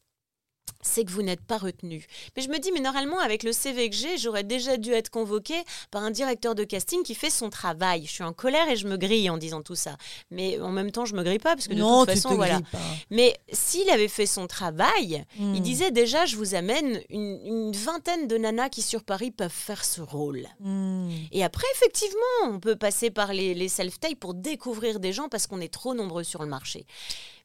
[0.95, 2.05] c'est que vous n'êtes pas retenu.
[2.35, 5.09] Mais je me dis, mais normalement, avec le CV que j'ai, j'aurais déjà dû être
[5.09, 5.55] convoqué
[5.91, 8.05] par un directeur de casting qui fait son travail.
[8.05, 9.97] Je suis en colère et je me grille en disant tout ça.
[10.31, 12.61] Mais en même temps, je me grille pas parce que de toute façon, voilà.
[13.09, 15.59] Mais s'il avait fait son travail, il hmm.
[15.59, 19.99] disait déjà, je vous amène une, vingtaine de nanas qui sur Paris peuvent faire ce
[19.99, 20.47] rôle.
[20.61, 21.09] Hmm.
[21.33, 25.45] Et après, effectivement, on peut passer par les, les self-tape pour découvrir des gens parce
[25.45, 26.85] qu'on est trop nombreux sur le marché.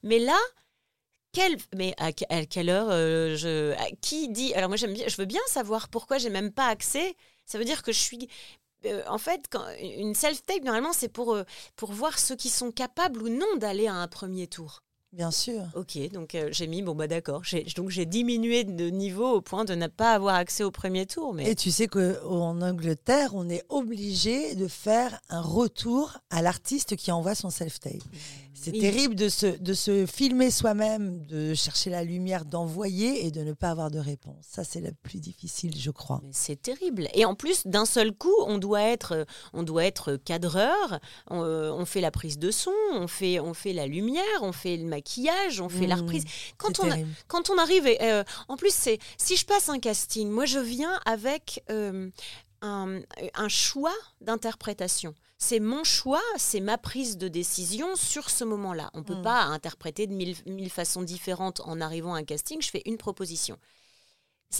[0.04, 0.38] Mais là,
[1.76, 5.40] mais à, quelle heure euh, je, qui dit Alors moi j'aime bien, je veux bien
[5.46, 7.14] savoir pourquoi j'ai même pas accès.
[7.46, 8.28] Ça veut dire que je suis
[8.86, 11.42] euh, en fait, quand, une self-tape, normalement, c'est pour, euh,
[11.76, 14.82] pour voir ceux qui sont capables ou non d'aller à un premier tour.
[15.12, 15.64] Bien sûr.
[15.74, 17.42] Ok, donc j'ai mis, bon bah d'accord,
[17.74, 21.34] donc j'ai diminué de niveau au point de ne pas avoir accès au premier tour.
[21.34, 21.50] Mais...
[21.50, 27.10] Et tu sais qu'en Angleterre, on est obligé de faire un retour à l'artiste qui
[27.10, 28.04] envoie son self-tape.
[28.62, 33.40] C'est terrible de se, de se filmer soi-même, de chercher la lumière, d'envoyer et de
[33.40, 34.44] ne pas avoir de réponse.
[34.46, 36.20] Ça, c'est le plus difficile, je crois.
[36.31, 37.09] C'est terrible.
[37.14, 41.85] Et en plus, d'un seul coup, on doit être, on doit être cadreur, on, euh,
[41.87, 45.61] fait la prise de son, on fait, on fait la lumière, on fait le maquillage,
[45.61, 46.25] on fait la mmh, reprise.
[46.59, 46.88] Quand, on,
[47.27, 51.01] quand on arrive, euh, en plus, c'est si je passe un casting, moi, je viens
[51.07, 52.11] avec euh,
[52.62, 53.01] un,
[53.35, 58.90] un choix d'interprétation c'est mon choix, c'est ma prise de décision sur ce moment-là.
[58.92, 59.23] On ne peut hmm.
[59.23, 62.61] pas interpréter de mille, façons différentes en arrivant à un casting.
[62.61, 63.57] Je fais une proposition.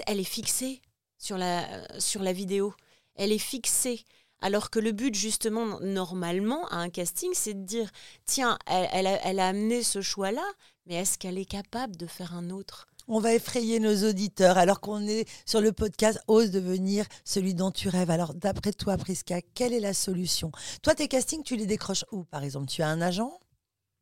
[0.07, 0.81] Elle est fixée
[1.19, 2.75] sur la, sur la vidéo.
[3.15, 4.05] Elle est fixée.
[4.41, 7.91] Alors que le but, justement, normalement, à un casting, c'est de dire,
[8.25, 10.47] tiens, elle, elle a amené ce choix-là,
[10.87, 12.87] mais est-ce qu'elle est capable de faire un autre?
[13.11, 17.73] On va effrayer nos auditeurs alors qu'on est sur le podcast Ose devenir celui dont
[17.73, 18.11] tu rêves.
[18.11, 20.53] Alors, d'après toi, Priska, quelle est la solution?
[20.83, 22.69] Toi, tes castings, tu les décroches où, par exemple?
[22.69, 23.41] Tu as un agent?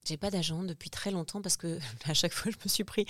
[0.09, 3.05] J'ai pas d'agent depuis très longtemps parce que à chaque fois je me suis pris.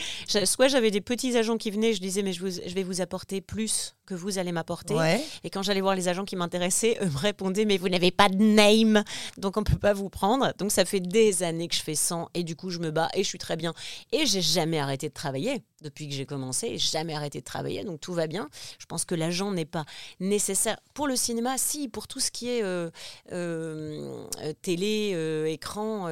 [0.44, 3.40] Soit j'avais des petits agents qui venaient, je disais mais je, je vais vous apporter
[3.40, 4.96] plus que vous allez m'apporter.
[5.44, 8.28] Et quand j'allais voir les agents qui m'intéressaient, eux me répondaient mais vous n'avez pas
[8.28, 9.04] de name,
[9.36, 10.52] donc on peut pas vous prendre.
[10.58, 13.10] Donc ça fait des années que je fais 100 et du coup je me bats
[13.14, 13.74] et je suis très bien.
[14.10, 18.00] Et j'ai jamais arrêté de travailler depuis que j'ai commencé, jamais arrêté de travailler, donc
[18.00, 18.48] tout va bien.
[18.78, 19.84] Je pense que l'agent n'est pas
[20.20, 22.90] nécessaire pour le cinéma, si pour tout ce qui est euh,
[23.32, 24.24] euh,
[24.62, 26.06] télé, euh, écran,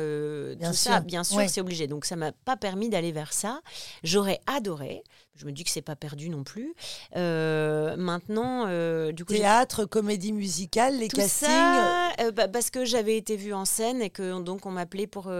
[0.56, 0.92] bien tout sûr.
[0.92, 1.86] ça, bien sûr, c'est obligé.
[1.86, 3.60] Donc ça m'a pas permis d'aller vers ça.
[4.02, 5.02] J'aurais adoré.
[5.34, 6.74] Je me dis que c'est pas perdu non plus.
[7.14, 8.66] maintenant,
[9.12, 11.50] du coup, théâtre, comédie musicale, les castings.
[12.34, 15.30] Bah, parce que j'avais été vue en scène et que donc on m'appelait pour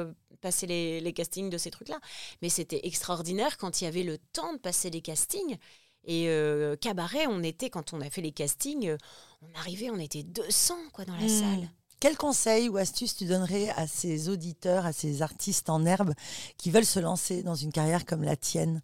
[0.47, 1.99] passer les, castings de ces trucs-là.
[2.41, 5.57] Mais c'était extraordinaire quand il y avait le temps de passer les castings.
[6.05, 8.97] Et euh, cabaret, on était, quand on a fait les castings, euh,
[9.43, 11.41] on arrivait, on était 200 quoi, dans la hmm.
[11.41, 11.71] salle.
[11.99, 16.15] Quel conseil ou astuce tu donnerais à ces auditeurs, à ces artistes en herbe
[16.59, 18.83] qui veulent se lancer dans une carrière comme la tienne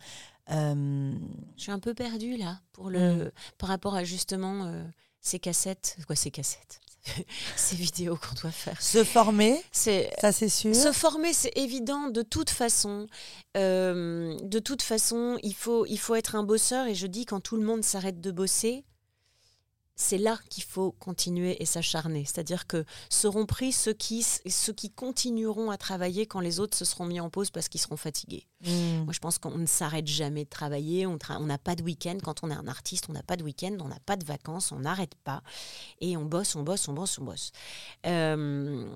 [0.51, 1.14] euh,
[1.57, 3.31] Je suis un peu perdue là pour le, hmm.
[3.59, 4.68] par rapport à justement
[5.20, 5.96] ces cassettes.
[6.09, 6.81] Quoi, ces cassettes?
[7.57, 8.81] ces vidéos qu'on doit faire.
[8.81, 10.75] Se former, ça c'est sûr.
[10.75, 13.07] Se former, c'est évident de toute façon.
[13.57, 16.87] Euh, de toute façon, il faut, il faut être un bosseur.
[16.87, 18.85] Et je dis, quand tout le monde s'arrête de bosser,
[19.94, 22.24] c'est là qu'il faut continuer et s'acharner.
[22.24, 26.85] C'est-à-dire que seront pris ceux qui, ceux qui continueront à travailler quand les autres se
[26.85, 28.46] seront mis en pause parce qu'ils seront fatigués.
[28.64, 29.05] Hmm.
[29.05, 31.07] Moi, je pense qu'on ne s'arrête jamais de travailler.
[31.07, 32.16] On n'a pas de week-end.
[32.22, 34.72] Quand on est un artiste, on n'a pas de week-end, on n'a pas de vacances,
[34.72, 35.42] on n'arrête pas.
[36.00, 37.52] Et on bosse, on bosse, on bosse, on bosse.
[38.07, 38.87] Euh,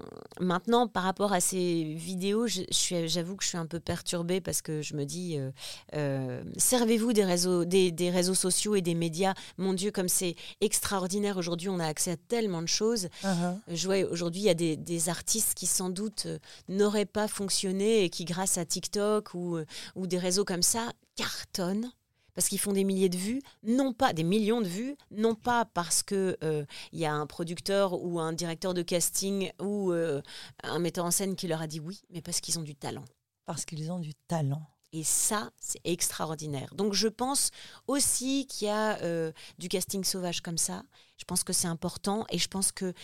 [0.40, 4.82] maintenant, par rapport à ces vidéos, j'avoue que je suis un peu perturbée parce que
[4.82, 5.50] je me dis, euh,
[5.94, 9.34] euh, servez-vous des réseaux, des, des réseaux sociaux et des médias.
[9.58, 11.36] Mon Dieu, comme c'est extraordinaire extraordinaire.
[11.36, 13.08] Aujourd'hui, on a accès à tellement de choses.
[13.24, 14.06] Uh-huh.
[14.08, 18.24] Aujourd'hui, il y a des, artistes qui sans doute euh, n'auraient pas fonctionné et qui,
[18.24, 21.90] grâce à TikTok ou, euh, ou des réseaux comme ça, cartonnent
[22.36, 25.64] parce qu'ils font des milliers de vues, non pas des millions de vues, non pas
[25.64, 30.20] parce que euh, il y a un producteur ou un directeur de casting ou euh,
[30.62, 33.04] un metteur en scène qui leur a dit oui, mais parce qu'ils ont du talent.
[33.46, 34.62] Parce qu'ils ont du talent.
[34.92, 36.74] Et ça, c'est extraordinaire.
[36.74, 37.50] Donc je pense
[37.86, 40.84] aussi qu'il y a euh, du casting sauvage comme ça.
[41.18, 42.94] Je pense que c'est important et je pense que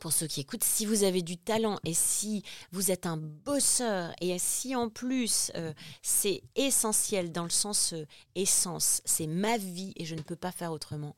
[0.00, 4.14] pour ceux qui écoutent, si vous avez du talent et si vous êtes un bosseur
[4.20, 9.92] et si en plus euh, c'est essentiel dans le sens euh, essence, c'est ma vie
[9.96, 11.14] et je ne peux pas faire autrement,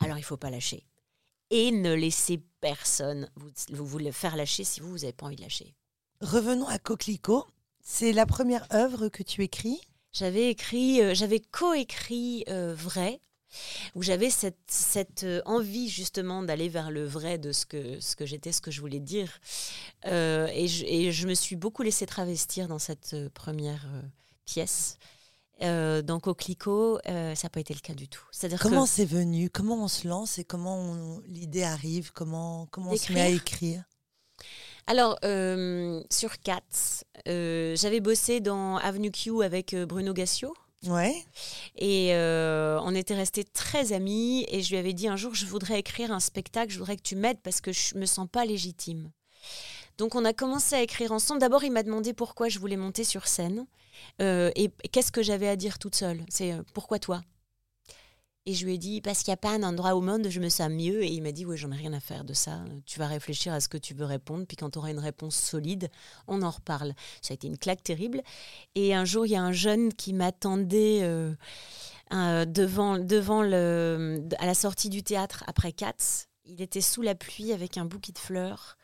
[0.00, 0.86] alors il faut pas lâcher.
[1.50, 5.36] Et ne laissez personne vous, vous, le faire lâcher si vous, vous n'avez pas envie
[5.36, 5.74] de lâcher.
[6.20, 7.46] Revenons à Coquelicot.
[7.82, 9.80] C'est la première œuvre que tu écris?
[10.12, 13.20] J'avais écrit, euh, j'avais coécrit Vrai
[13.94, 18.16] où j'avais cette, cette, euh, envie justement d'aller vers le vrai de ce que, ce
[18.16, 19.40] que j'étais, ce que je voulais dire.
[20.06, 23.86] Euh, et, je, et, je, me suis beaucoup laissée travestir dans cette euh, première
[24.44, 24.98] pièce.
[25.62, 28.24] Euh, dans Coquelicot, ça n'a pas été le cas du tout.
[28.60, 29.48] Comment c'est venu?
[29.48, 32.12] Comment on se lance et comment l'idée arrive?
[32.12, 33.84] Comment, comment on se met à écrire?
[34.86, 35.18] Alors,
[36.10, 40.54] sur Cats, j'avais bossé dans Avenue Q avec Bruno Gassio,
[40.86, 41.24] Ouais.
[41.76, 45.46] Et euh, on était restés très amis et je lui avais dit un jour, je
[45.46, 48.44] voudrais écrire un spectacle, je voudrais que tu m'aides parce que je me sens pas
[48.44, 49.10] légitime.
[49.98, 51.40] Donc on a commencé à écrire ensemble.
[51.40, 53.66] D'abord, il m'a demandé pourquoi je voulais monter sur scène
[54.20, 56.24] euh, et qu'est-ce que j'avais à dire toute seule?
[56.28, 57.20] C'est euh, pourquoi toi?
[58.44, 60.30] Et je lui ai dit, parce qu'il n'y a pas un endroit au monde où
[60.30, 61.04] je me sens mieux.
[61.04, 62.64] Et il m'a dit, oui, j'en ai rien à faire de ça.
[62.86, 64.46] Tu vas réfléchir à ce que tu veux répondre.
[64.46, 65.90] Puis quand tu auras une réponse solide,
[66.26, 66.94] on en reparle.
[67.20, 68.20] Ça a été une claque terrible.
[68.74, 71.34] Et un jour, il y a un jeune qui m'attendait euh,
[72.46, 76.26] devant, devant le, à la sortie du théâtre après Katz.
[76.44, 78.76] Il était sous la pluie avec un bouquet de fleurs.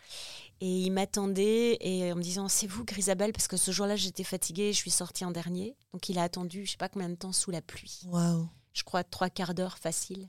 [0.61, 3.33] Et il m'attendait et en me disant c'est vous Grisabelle?
[3.33, 5.77] Parce que ce jour-là j'étais fatiguée, je suis sortie en dernier.
[5.93, 8.01] Donc il a attendu je sais pas combien de temps sous la pluie.
[8.07, 10.29] Waouh je crois, trois quarts d'heure facile.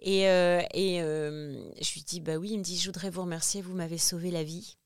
[0.00, 3.22] Et, euh, et euh, je lui dis, bah oui, il me dit, je voudrais vous
[3.22, 4.76] remercier, vous m'avez sauvé la vie.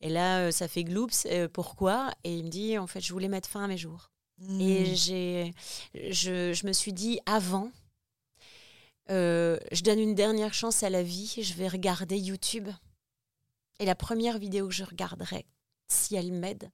[0.00, 2.12] Et là, euh, ça fait gloops, pourquoi?
[2.24, 4.10] Et il me dit, en fait, je voulais mettre fin à mes jours.
[4.38, 4.60] Hmm.
[4.60, 5.52] Et j'ai,
[5.94, 7.70] je, je, me suis dit, avant,
[9.08, 12.68] je donne une dernière chance à la vie, je vais regarder YouTube.
[13.78, 15.46] Et la première vidéo que je regarderai,
[15.88, 16.70] si elle m'aide,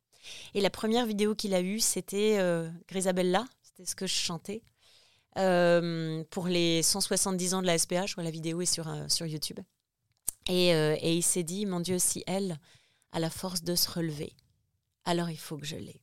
[0.55, 2.39] et la première vidéo qu'il a eue, c'était
[2.89, 3.45] Grisabella,
[3.77, 4.63] c'était ce que je chantais.
[5.39, 9.61] Euh, pour les 170 ans de la SPH, la vidéo est sur, euh, sur YouTube.
[10.49, 12.59] Et, euh, et il s'est dit, mon Dieu, si elle
[13.13, 14.33] a la force de se relever,
[15.05, 16.01] alors il faut que je l'ai.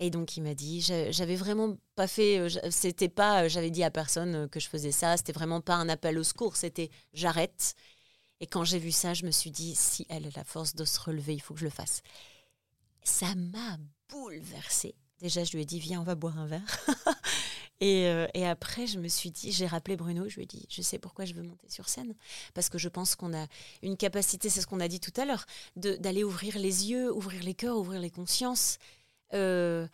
[0.00, 4.48] Et donc il m'a dit, j'avais vraiment pas fait, c'était pas, j'avais dit à personne
[4.48, 7.74] que je faisais ça, c'était vraiment pas un appel au secours, c'était j'arrête.
[8.40, 10.84] Et quand j'ai vu ça, je me suis dit, si elle a la force de
[10.84, 12.02] se relever, il faut que je le fasse.
[13.04, 13.78] Ça m'a
[14.10, 14.96] bouleversée.
[15.20, 16.86] Déjà, je lui ai dit, viens, on va boire un verre.
[17.80, 20.66] et, euh, et, après, je me suis dit, j'ai rappelé Bruno, je lui ai dit,
[20.68, 22.14] je sais pourquoi je veux monter sur scène.
[22.52, 23.46] Parce que je pense qu'on a
[23.82, 25.46] une capacité, c'est ce qu'on a dit tout à l'heure,
[25.76, 28.78] d'aller ouvrir les yeux, ouvrir les cœurs, ouvrir les consciences.
[29.32, 29.86] Euh,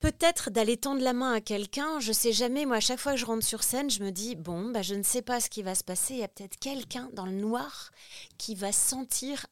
[0.00, 2.66] peut-être d'aller tendre la main à quelqu'un, je sais jamais.
[2.66, 4.94] Moi, à chaque fois que je rentre sur scène, je me dis bon, bah, je
[4.94, 6.14] ne sais pas ce qui va se passer.
[6.14, 7.90] Il y a peut-être quelqu'un dans le noir
[8.38, 9.46] qui va sentir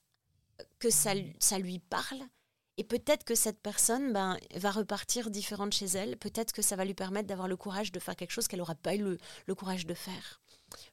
[0.79, 2.23] que ça, ça lui parle
[2.77, 6.17] et peut-être que cette personne ben, va repartir différente chez elle.
[6.17, 8.75] Peut-être que ça va lui permettre d'avoir le courage de faire quelque chose qu'elle n'aura
[8.75, 10.41] pas eu le, courage de faire.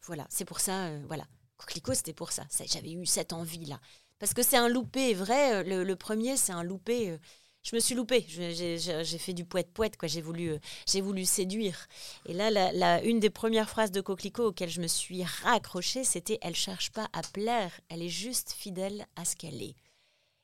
[0.04, 1.26] Voilà, c'est pour ça, euh, voilà.
[1.58, 2.44] Coquelicot, c'était pour ça.
[2.66, 3.80] J'avais eu cette envie-là.
[4.20, 5.64] Parce que c'est un loupé, vrai.
[5.64, 7.10] Euh, le, premier, c'est un loupé.
[7.10, 7.18] Euh,
[7.64, 8.26] je me suis loupée.
[8.28, 10.08] J'ai fait du poète-poète, quoi.
[10.08, 10.56] J'ai voulu,
[10.88, 11.88] j'ai voulu séduire.
[12.28, 16.56] Et là, une des premières phrases de Coquelicot auxquelles je me suis raccrochée, c'était «Elle
[16.56, 19.76] cherche pas à plaire, elle est juste fidèle à ce qu'elle est».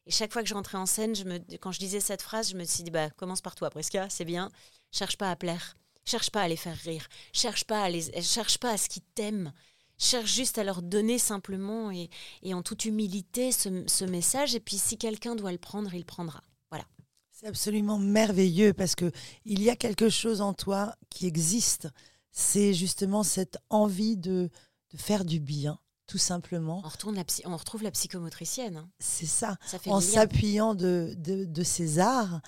[0.08, 1.14] Et chaque fois que je rentrais en scène,
[1.60, 4.24] quand je disais cette phrase, je me suis dit, bah, commence par toi, Presca, c'est
[4.24, 4.50] bien.
[4.90, 5.76] Cherche pas à plaire.
[6.06, 7.10] Cherche pas à les faire rire.
[7.34, 9.52] Cherche pas à, les, cherche pas à ce qu'ils t'aiment.
[9.98, 12.10] Cherche juste à leur donner simplement et,
[12.54, 14.56] en toute humilité ce, ce message.
[14.56, 16.42] Et puis si quelqu'un doit le prendre, il le prendra.
[16.70, 16.86] Voilà.
[17.32, 19.12] C'est absolument merveilleux parce que
[19.44, 21.90] il y a quelque chose en toi qui existe.
[22.32, 24.50] C'est justement cette envie de,
[24.94, 26.82] de faire du bien tout simplement.
[26.84, 28.78] On, retourne la on retrouve la psychomotricienne.
[28.78, 28.90] Hein.
[29.00, 29.58] C'est ça.
[29.88, 32.42] en s'appuyant de, de, de, ces arts.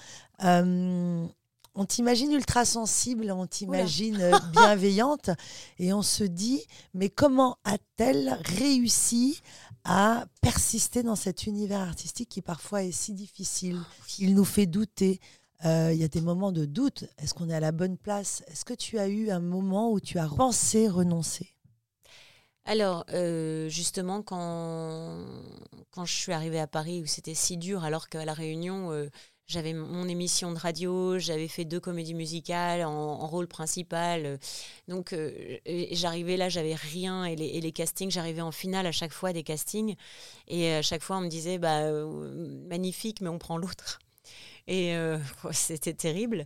[0.43, 1.27] Euh,
[1.75, 5.29] on t'imagine ultra sensible, on t'imagine euh, bienveillante,
[5.79, 9.41] et on se dit, mais comment a-t-elle réussi
[9.83, 13.77] à persister dans cet univers artistique qui parfois est si difficile?
[13.79, 15.19] Ah Il nous fait douter.
[15.65, 17.03] Euh, il y a des moments de doute.
[17.17, 18.43] Est-ce qu'on est à la bonne place?
[18.47, 21.53] Est-ce que tu as eu un moment où tu as pensé renoncer?
[22.69, 25.25] Alors, euh, justement, quand,
[26.05, 29.09] je suis arrivée à Paris, où c'était si dur, alors qu'à La Réunion, euh,
[29.47, 34.37] j'avais mon émission de radio, j'avais fait deux comédies musicales en, rôle principal.
[34.87, 35.15] Donc
[35.91, 39.95] j'arrivais là, j'avais rien et les, castings, j'arrivais en finale à chaque fois des castings
[40.47, 41.91] et à chaque fois on me disait bah
[42.69, 43.99] magnifique mais on prend l'autre.
[44.67, 44.93] Et
[45.51, 46.45] c'était terrible.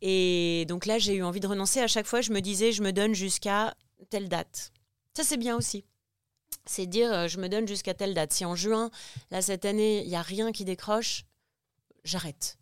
[0.00, 1.80] Et donc là, j'ai eu envie de renoncer.
[1.80, 3.74] À chaque fois, je me disais, je me donne jusqu'à
[4.08, 4.72] telle date.
[5.16, 5.84] Ça, c'est bien aussi
[6.66, 8.32] c'est dire euh, je me donne jusqu'à telle date.
[8.32, 8.90] Si en juin,
[9.30, 11.24] là cette année, il n'y a rien qui décroche,
[12.04, 12.58] j'arrête.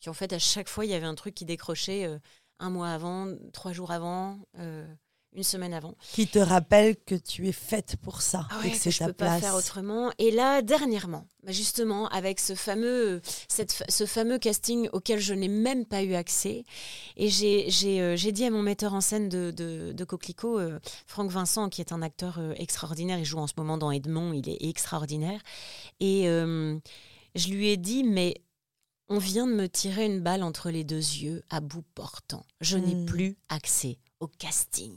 [0.00, 2.18] Puis en fait, à chaque fois, il y avait un truc qui décrochait euh,
[2.58, 4.38] un mois avant, trois jours avant.
[4.58, 4.86] Euh,
[5.34, 5.94] une semaine avant.
[6.12, 9.08] Qui te rappelle que tu es faite pour ça ah et que c'est je ne
[9.08, 10.12] peux pas faire autrement.
[10.18, 15.48] Et là, dernièrement, bah, justement, avec ce fameux, cette, ce fameux casting auquel je n'ai
[15.48, 16.64] même pas eu accès,
[17.16, 20.58] et j'ai, j'ai, euh, j'ai dit à mon metteur en scène de, de, de Coquelicot,
[20.58, 23.90] euh, Franck Vincent, qui est un acteur euh, extraordinaire, il joue en ce moment dans
[23.90, 25.40] Edmond, il est extraordinaire,
[26.00, 28.34] et je lui ai dit, mais
[29.08, 32.46] on vient de me tirer une balle entre les deux yeux à bout portant.
[32.60, 33.06] Je n'ai hmm.
[33.06, 34.92] plus accès au casting.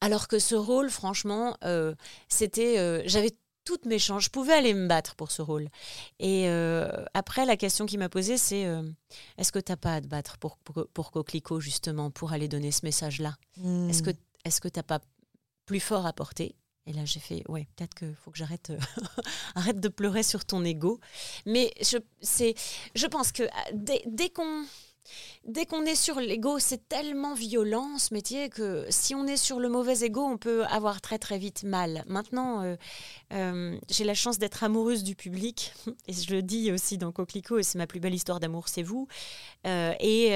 [0.00, 1.94] Alors que ce rôle, franchement, euh,
[2.28, 3.32] c'était, euh, j'avais
[3.64, 4.24] toutes mes chances.
[4.24, 5.68] Je pouvais aller me battre pour ce rôle.
[6.20, 8.66] Et euh, après, la question qui m'a posée, c'est
[9.36, 12.70] est-ce que tu n'as pas à te battre pour, pour, Coquelicot, justement, pour aller donner
[12.70, 13.36] ce message-là?
[13.56, 13.90] Hmm.
[13.90, 14.10] Est-ce que
[14.44, 15.00] est-ce que tu n'as pas
[15.66, 16.54] plus fort à porter?
[16.86, 18.72] Et là, j'ai fait, ouais, peut-être qu'il faut que j'arrête
[19.54, 21.00] arrête de pleurer sur ton ego.
[21.44, 21.98] Mais je,
[22.94, 23.42] je pense que
[23.74, 24.64] dès qu'on
[25.44, 29.60] Dès qu'on est sur l'ego, c'est tellement violent ce métier que si on est sur
[29.60, 32.04] le mauvais ego, on peut avoir très très vite mal.
[32.06, 32.76] Maintenant, euh,
[33.32, 35.72] euh, j'ai la chance d'être amoureuse du public
[36.06, 38.82] et je le dis aussi dans Coquelicot, et c'est ma plus belle histoire d'amour, c'est
[38.82, 39.08] vous.
[39.66, 40.28] Euh, et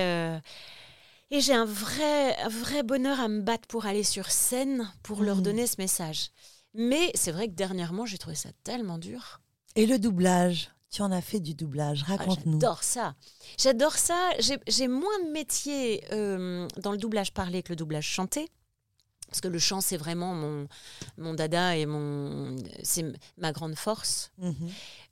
[1.34, 5.38] et j'ai un vrai, vrai bonheur à me battre pour aller sur scène, pour leur
[5.38, 5.42] mmh.
[5.42, 6.28] donner ce message.
[6.74, 9.40] Mais c'est vrai que dernièrement, j'ai trouvé ça tellement dur.
[9.74, 10.70] Et le doublage?
[10.92, 12.60] Tu en as fait du doublage, ah, raconte-nous.
[12.60, 13.14] J'adore ça.
[13.58, 14.30] J'adore ça.
[14.68, 18.48] J'ai moins de métier euh, dans le doublage parlé que le doublage chanté.
[19.28, 20.68] Parce que le chant, c'est vraiment mon,
[21.16, 23.06] mon dada et mon, c'est
[23.38, 24.30] ma grande force.
[24.36, 24.54] Mhm.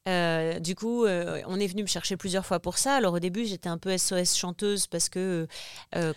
[0.09, 2.97] Euh, du coup, euh, on est venu me chercher plusieurs fois pour ça.
[2.97, 5.49] Alors au début, j'étais un peu SOS chanteuse parce que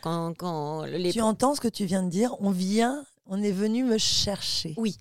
[0.01, 1.13] quand, quand les...
[1.13, 4.73] Tu entends ce que tu viens de dire On vient on est venu me chercher.
[4.77, 4.97] Oui.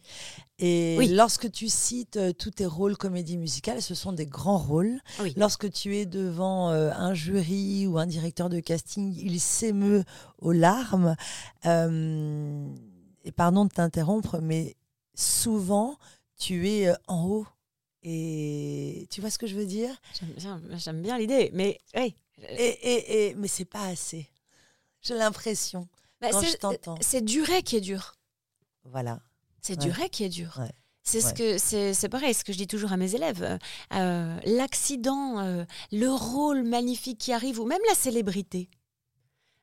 [0.59, 5.01] Et lorsque tu cites euh, tous tes rôles comédie musicale, ce sont des grands rôles.
[5.37, 10.05] Lorsque tu es devant euh, un jury ou un directeur de casting, il s'émeut
[10.39, 11.17] aux larmes.
[11.67, 12.69] Euh,
[13.25, 14.77] et pardon de t'interrompre, mais
[15.15, 15.97] souvent,
[16.39, 17.47] tu es en haut.
[18.05, 20.01] Et tu vois ce que je veux dire?
[20.77, 22.15] J'aime bien, l'idée, mais Et,
[22.49, 24.29] et, et, mais c'est pas assez.
[25.01, 25.89] J'ai l'impression.
[26.23, 26.29] Bah,
[27.01, 28.15] c'est durer qui est dur.
[28.85, 29.21] Voilà.
[29.61, 30.61] C'est durer qui est dur.
[31.03, 33.59] C'est ce que c'est pareil, ce que je dis toujours à mes élèves.
[33.95, 38.71] Euh, L'accident, euh, le rôle magnifique qui arrive, ou même la célébrité.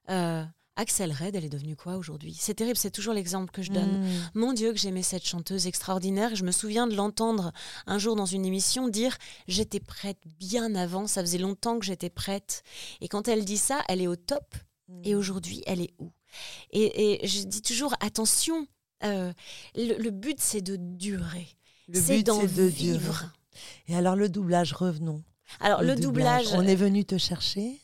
[0.09, 0.43] Euh,
[0.75, 2.35] Axel Red, elle est devenue quoi aujourd'hui?
[2.37, 4.01] C'est terrible, c'est toujours l'exemple que je donne.
[4.01, 4.29] Hmm.
[4.33, 6.35] Mon Dieu, que j'aimais cette chanteuse extraordinaire.
[6.35, 7.51] Je me souviens de l'entendre
[7.85, 12.09] un jour dans une émission dire J'étais prête bien avant, ça faisait longtemps que j'étais
[12.09, 12.63] prête.
[13.01, 14.55] Et quand elle dit ça, elle est au top.
[15.03, 15.19] Et hmm.
[15.19, 16.11] aujourd'hui, elle est où?
[16.71, 18.67] Et, je dis toujours attention,
[19.03, 19.31] euh,
[19.75, 21.47] le, but c'est de durer.
[21.87, 23.31] Le but c'est de vivre.
[23.87, 25.23] Et alors le doublage, revenons.
[25.59, 27.79] Alors le, doublage, On est venu te chercher?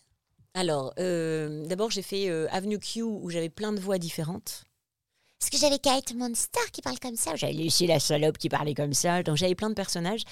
[0.54, 4.64] Alors, euh, d'abord j'ai fait euh, Avenue Q où j'avais plein de voix différentes.
[5.40, 8.74] Parce que j'avais Kate Monster qui parle comme ça, j'avais Lucie la salope qui parlait
[8.74, 10.24] comme ça, donc j'avais plein de personnages.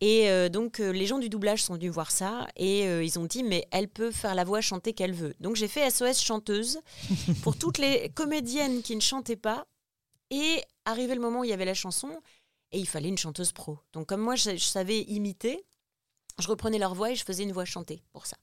[0.00, 3.18] Et euh, donc euh, les gens du doublage sont venus voir ça et euh, ils
[3.18, 5.34] ont dit mais elle peut faire la voix chanter qu'elle veut.
[5.40, 6.80] Donc j'ai fait SOS chanteuse
[7.42, 9.66] pour toutes les comédiennes qui ne chantaient pas.
[10.30, 12.20] Et arrivé le moment où il y avait la chanson
[12.70, 13.78] et il fallait une chanteuse pro.
[13.92, 15.64] Donc comme moi je savais imiter,
[16.38, 18.36] je reprenais leur voix et je faisais une voix chantée pour ça.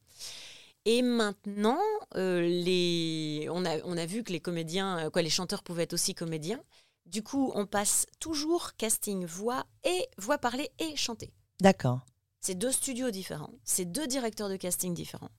[0.90, 1.82] Et maintenant,
[2.16, 3.50] euh, les...
[3.52, 6.16] on, a, on a vu que les comédiens, euh, quoi, les chanteurs pouvaient être aussi
[6.16, 6.64] comédiens.
[7.06, 11.34] Du coup, on passe toujours casting voix et voix parlée et chanter.
[11.60, 12.06] D'accord.
[12.40, 15.32] C'est deux studios différents, c'est deux directeurs de casting différents,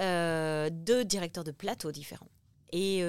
[0.00, 2.30] euh, deux directeurs de plateau différents.
[2.72, 3.00] Et,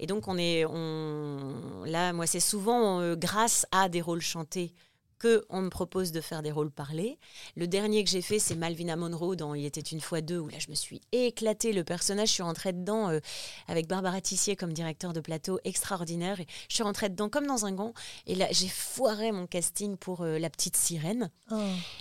[0.00, 0.64] et, donc, on est.
[0.66, 4.74] On, là, moi, c'est souvent grâce à des rôles chantés
[5.20, 7.18] qu'on me propose de faire des rôles parlés.
[7.56, 10.48] Le dernier que j'ai fait, c'est Malvina Monroe dans Il était une fois deux, où
[10.48, 11.72] là, je me suis éclatée.
[11.72, 13.20] Le personnage, je suis rentrée dedans euh,
[13.68, 16.40] avec Barbara Tissier comme directeur de plateau extraordinaire.
[16.40, 17.92] Et je suis rentrée dedans comme dans un gant.
[18.26, 21.30] Et là, j'ai foiré mon casting pour euh, La Petite Sirène.
[21.50, 21.56] Oh.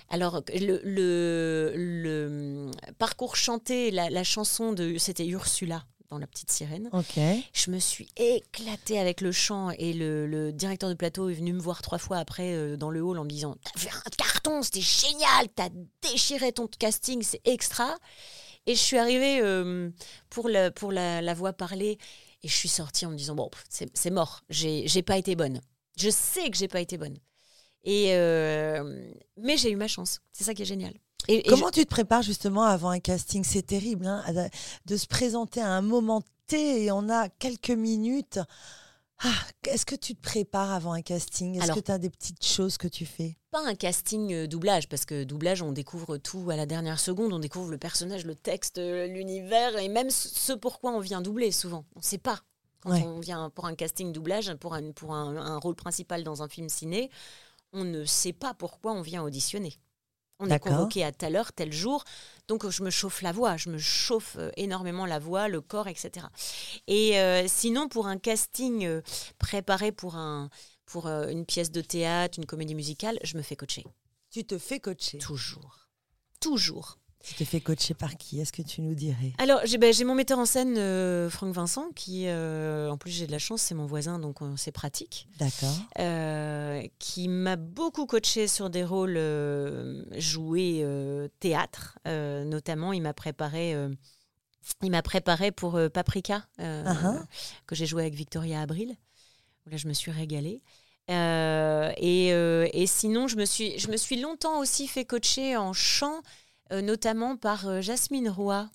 [0.09, 4.97] Alors, le, le, parcours chanté, la, chanson de.
[4.97, 6.89] C'était Ursula dans La Petite Sirène.
[7.53, 11.53] Je me suis éclatée avec le chant et le, le directeur de plateau est venu
[11.53, 14.09] me voir trois fois après euh, dans le hall en me disant T'as fait un
[14.17, 15.69] carton, c'était génial, t'as
[16.01, 17.95] déchiré ton casting, c'est extra.
[18.65, 19.89] Et je suis arrivée euh,
[20.29, 21.97] pour, la, pour la, la voix parlée
[22.41, 25.61] et je suis sortie en me disant Bon, c'est mort, j'ai pas été bonne.
[25.97, 27.17] Je sais que j'ai pas été bonne.
[27.83, 30.93] Et euh, mais j'ai eu ma chance, c'est ça qui est génial.
[31.27, 34.23] Et, et Comment tu te prépares justement avant un casting C'est terrible hein,
[34.85, 38.39] de se présenter à un moment T et on a quelques minutes.
[39.21, 39.33] Ah,
[39.67, 41.61] Est-ce que tu te prépares avant un casting?
[41.61, 43.37] Est-ce que tu as des petites choses que tu fais?
[43.51, 47.33] Pas un casting euh, doublage, parce que doublage, on découvre tout à la dernière seconde,
[47.33, 51.21] on découvre le personnage, le texte, euh, l'univers, et même ce ce pourquoi on vient
[51.21, 51.83] doubler souvent.
[51.95, 52.39] On ne sait pas.
[52.81, 53.03] Quand Ouais.
[53.05, 56.47] on vient pour un casting doublage, pour, un, pour un, un rôle principal dans un
[56.47, 57.09] film ciné,
[57.73, 59.73] on ne sait pas pourquoi on vient auditionner.
[60.39, 62.05] On est convoqué à telle heure, tel jour,
[62.47, 65.87] donc je me chauffe la voix, je me chauffe euh, énormément la voix, le corps,
[65.87, 66.27] etc.
[66.87, 69.01] Et euh, sinon, pour un casting euh,
[69.37, 70.49] préparé pour, un,
[70.85, 73.83] pour euh, une pièce de théâtre, une comédie musicale, je me fais coacher.
[74.31, 75.17] Tu te fais coacher.
[75.17, 75.89] Toujours.
[76.39, 76.98] Toujours.
[77.21, 79.33] Tu te fais coacher par qui Est-ce que tu nous dirais?
[79.39, 83.11] Alors, j'ai ben, j'ai mon metteur en scène, euh, Franck Vincent, qui, euh, en plus,
[83.11, 85.75] j'ai de la chance, c'est mon voisin, donc euh, c'est pratique, D'accord.
[86.97, 89.19] qui m'a beaucoup coaché sur des rôles
[90.17, 90.85] joués
[91.39, 91.99] théâtre.
[92.05, 93.75] Notamment, il m'a préparé.
[94.81, 97.21] il m'a préparé pour Paprika, Uh-huh.
[97.67, 98.95] que j'ai joué avec Victoria Abril.
[99.69, 100.61] Là, je me suis régalée.
[101.09, 106.21] Et, et sinon, je me, suis, je me suis longtemps aussi fait coacher en chant,
[106.71, 108.69] notamment par euh, Jasmine Roy.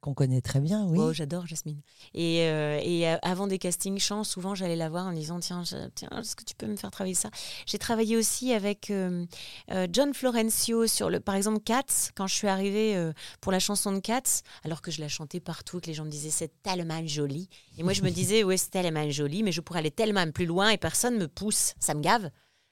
[0.00, 0.98] Qu'on connaît très bien, oui.
[1.00, 1.80] Oh, j'adore Jasmine.
[2.12, 5.62] Et, euh, et euh, avant des castings chants, souvent j'allais la voir en disant Tiens,
[5.62, 7.30] je- tiens est-ce que tu peux me faire travailler ça?
[7.66, 9.24] J'ai travaillé aussi avec euh,
[9.70, 12.10] euh, John Florencio sur, le, par exemple, Cats.
[12.16, 15.38] Quand je suis arrivée euh, pour la chanson de Cats, alors que je la chantais
[15.38, 17.48] partout, et que les gens me disaient C'est tellement joli.
[17.78, 20.46] Et moi, je me disais Oui, c'est tellement joli, mais je pourrais aller tellement plus
[20.46, 21.74] loin et personne me pousse.
[21.78, 22.28] Ça me gave.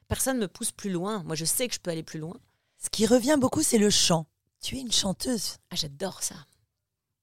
[0.09, 1.23] Personne me pousse plus loin.
[1.23, 2.35] Moi, je sais que je peux aller plus loin.
[2.83, 4.27] Ce qui revient beaucoup, c'est le chant.
[4.61, 5.57] Tu es une chanteuse.
[5.71, 6.35] Ah, j'adore ça.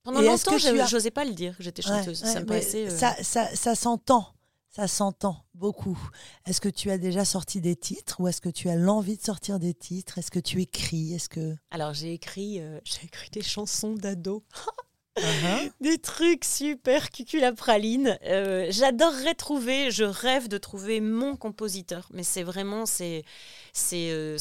[0.02, 2.22] Pendant Et longtemps, je as- n'osais pas le dire que j'étais chanteuse.
[2.22, 2.86] ouais, ça me paraissait.
[2.88, 4.32] euh, ça, ça, ça s'entend.
[4.70, 5.98] Ça s'entend beaucoup.
[6.44, 9.22] Est-ce que tu as déjà sorti des titres ou est-ce que tu as l'envie de
[9.22, 10.18] sortir des titres?
[10.18, 11.14] Est-ce que tu écris?
[11.14, 14.44] Est-ce que Alors j'ai écrit, euh, j'ai écrit des chansons d'ado,
[15.18, 15.70] Uh-huh.
[15.80, 18.18] des trucs super cuculapraline.
[18.26, 23.24] Euh, J'adorerais trouver, je rêve de trouver mon compositeur, mais c'est vraiment c'est
[23.72, 24.36] c'est euh,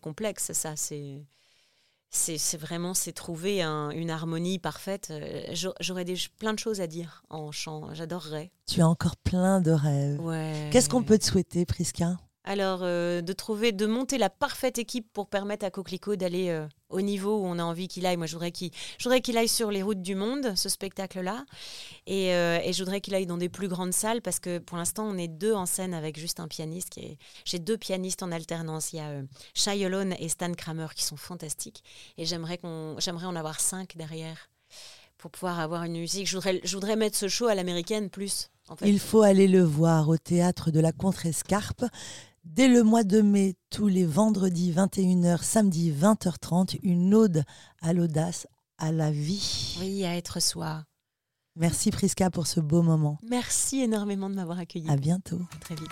[0.00, 0.74] complexe ça.
[0.76, 1.24] C'est
[2.10, 5.08] c'est c'est vraiment c'est trouver un- une harmonie parfaite.
[5.10, 7.92] Euh, j'au- J'aurais des plein de choses à dire en chant.
[7.94, 8.52] J'adorerais.
[8.68, 10.20] Tu as encore plein de rêves.
[10.20, 10.68] Ouais.
[10.70, 15.06] Qu'est-ce qu'on peut te souhaiter, Priska Alors, euh, de trouver, de monter la parfaite équipe
[15.12, 18.16] pour permettre à Coquelicot d'aller euh, au niveau où on a envie qu'il aille.
[18.16, 18.72] Moi, je voudrais qu'il,
[19.22, 21.44] qu'il aille sur les routes du monde, ce spectacle-là.
[22.08, 24.76] Et, euh, et je voudrais qu'il aille dans des plus grandes salles parce que pour
[24.76, 26.98] l'instant, on est deux en scène avec juste un pianiste.
[27.44, 28.92] J'ai deux pianistes en alternance.
[28.92, 29.22] Il y a
[29.54, 31.84] Shai Olone et Stan Kramer qui sont fantastiques.
[32.18, 32.58] Et j'aimerais,
[32.98, 34.50] j'aimerais en avoir cinq derrière
[35.16, 36.28] pour pouvoir avoir une musique.
[36.28, 38.50] Je voudrais, je voudrais mettre ce show à l'américaine plus.
[38.84, 41.84] Il faut aller le voir au théâtre de la Contrescarpe.
[42.44, 47.44] Dès le mois de mai, tous les vendredis 21h, samedi 20h30, une ode
[47.80, 49.76] à l'audace, à la vie.
[49.80, 50.84] Oui, à être soi.
[51.54, 53.18] Merci Priska pour ce beau moment.
[53.28, 54.90] Merci énormément de m'avoir accueilli.
[54.90, 55.40] À bientôt.
[55.60, 55.90] Très vite.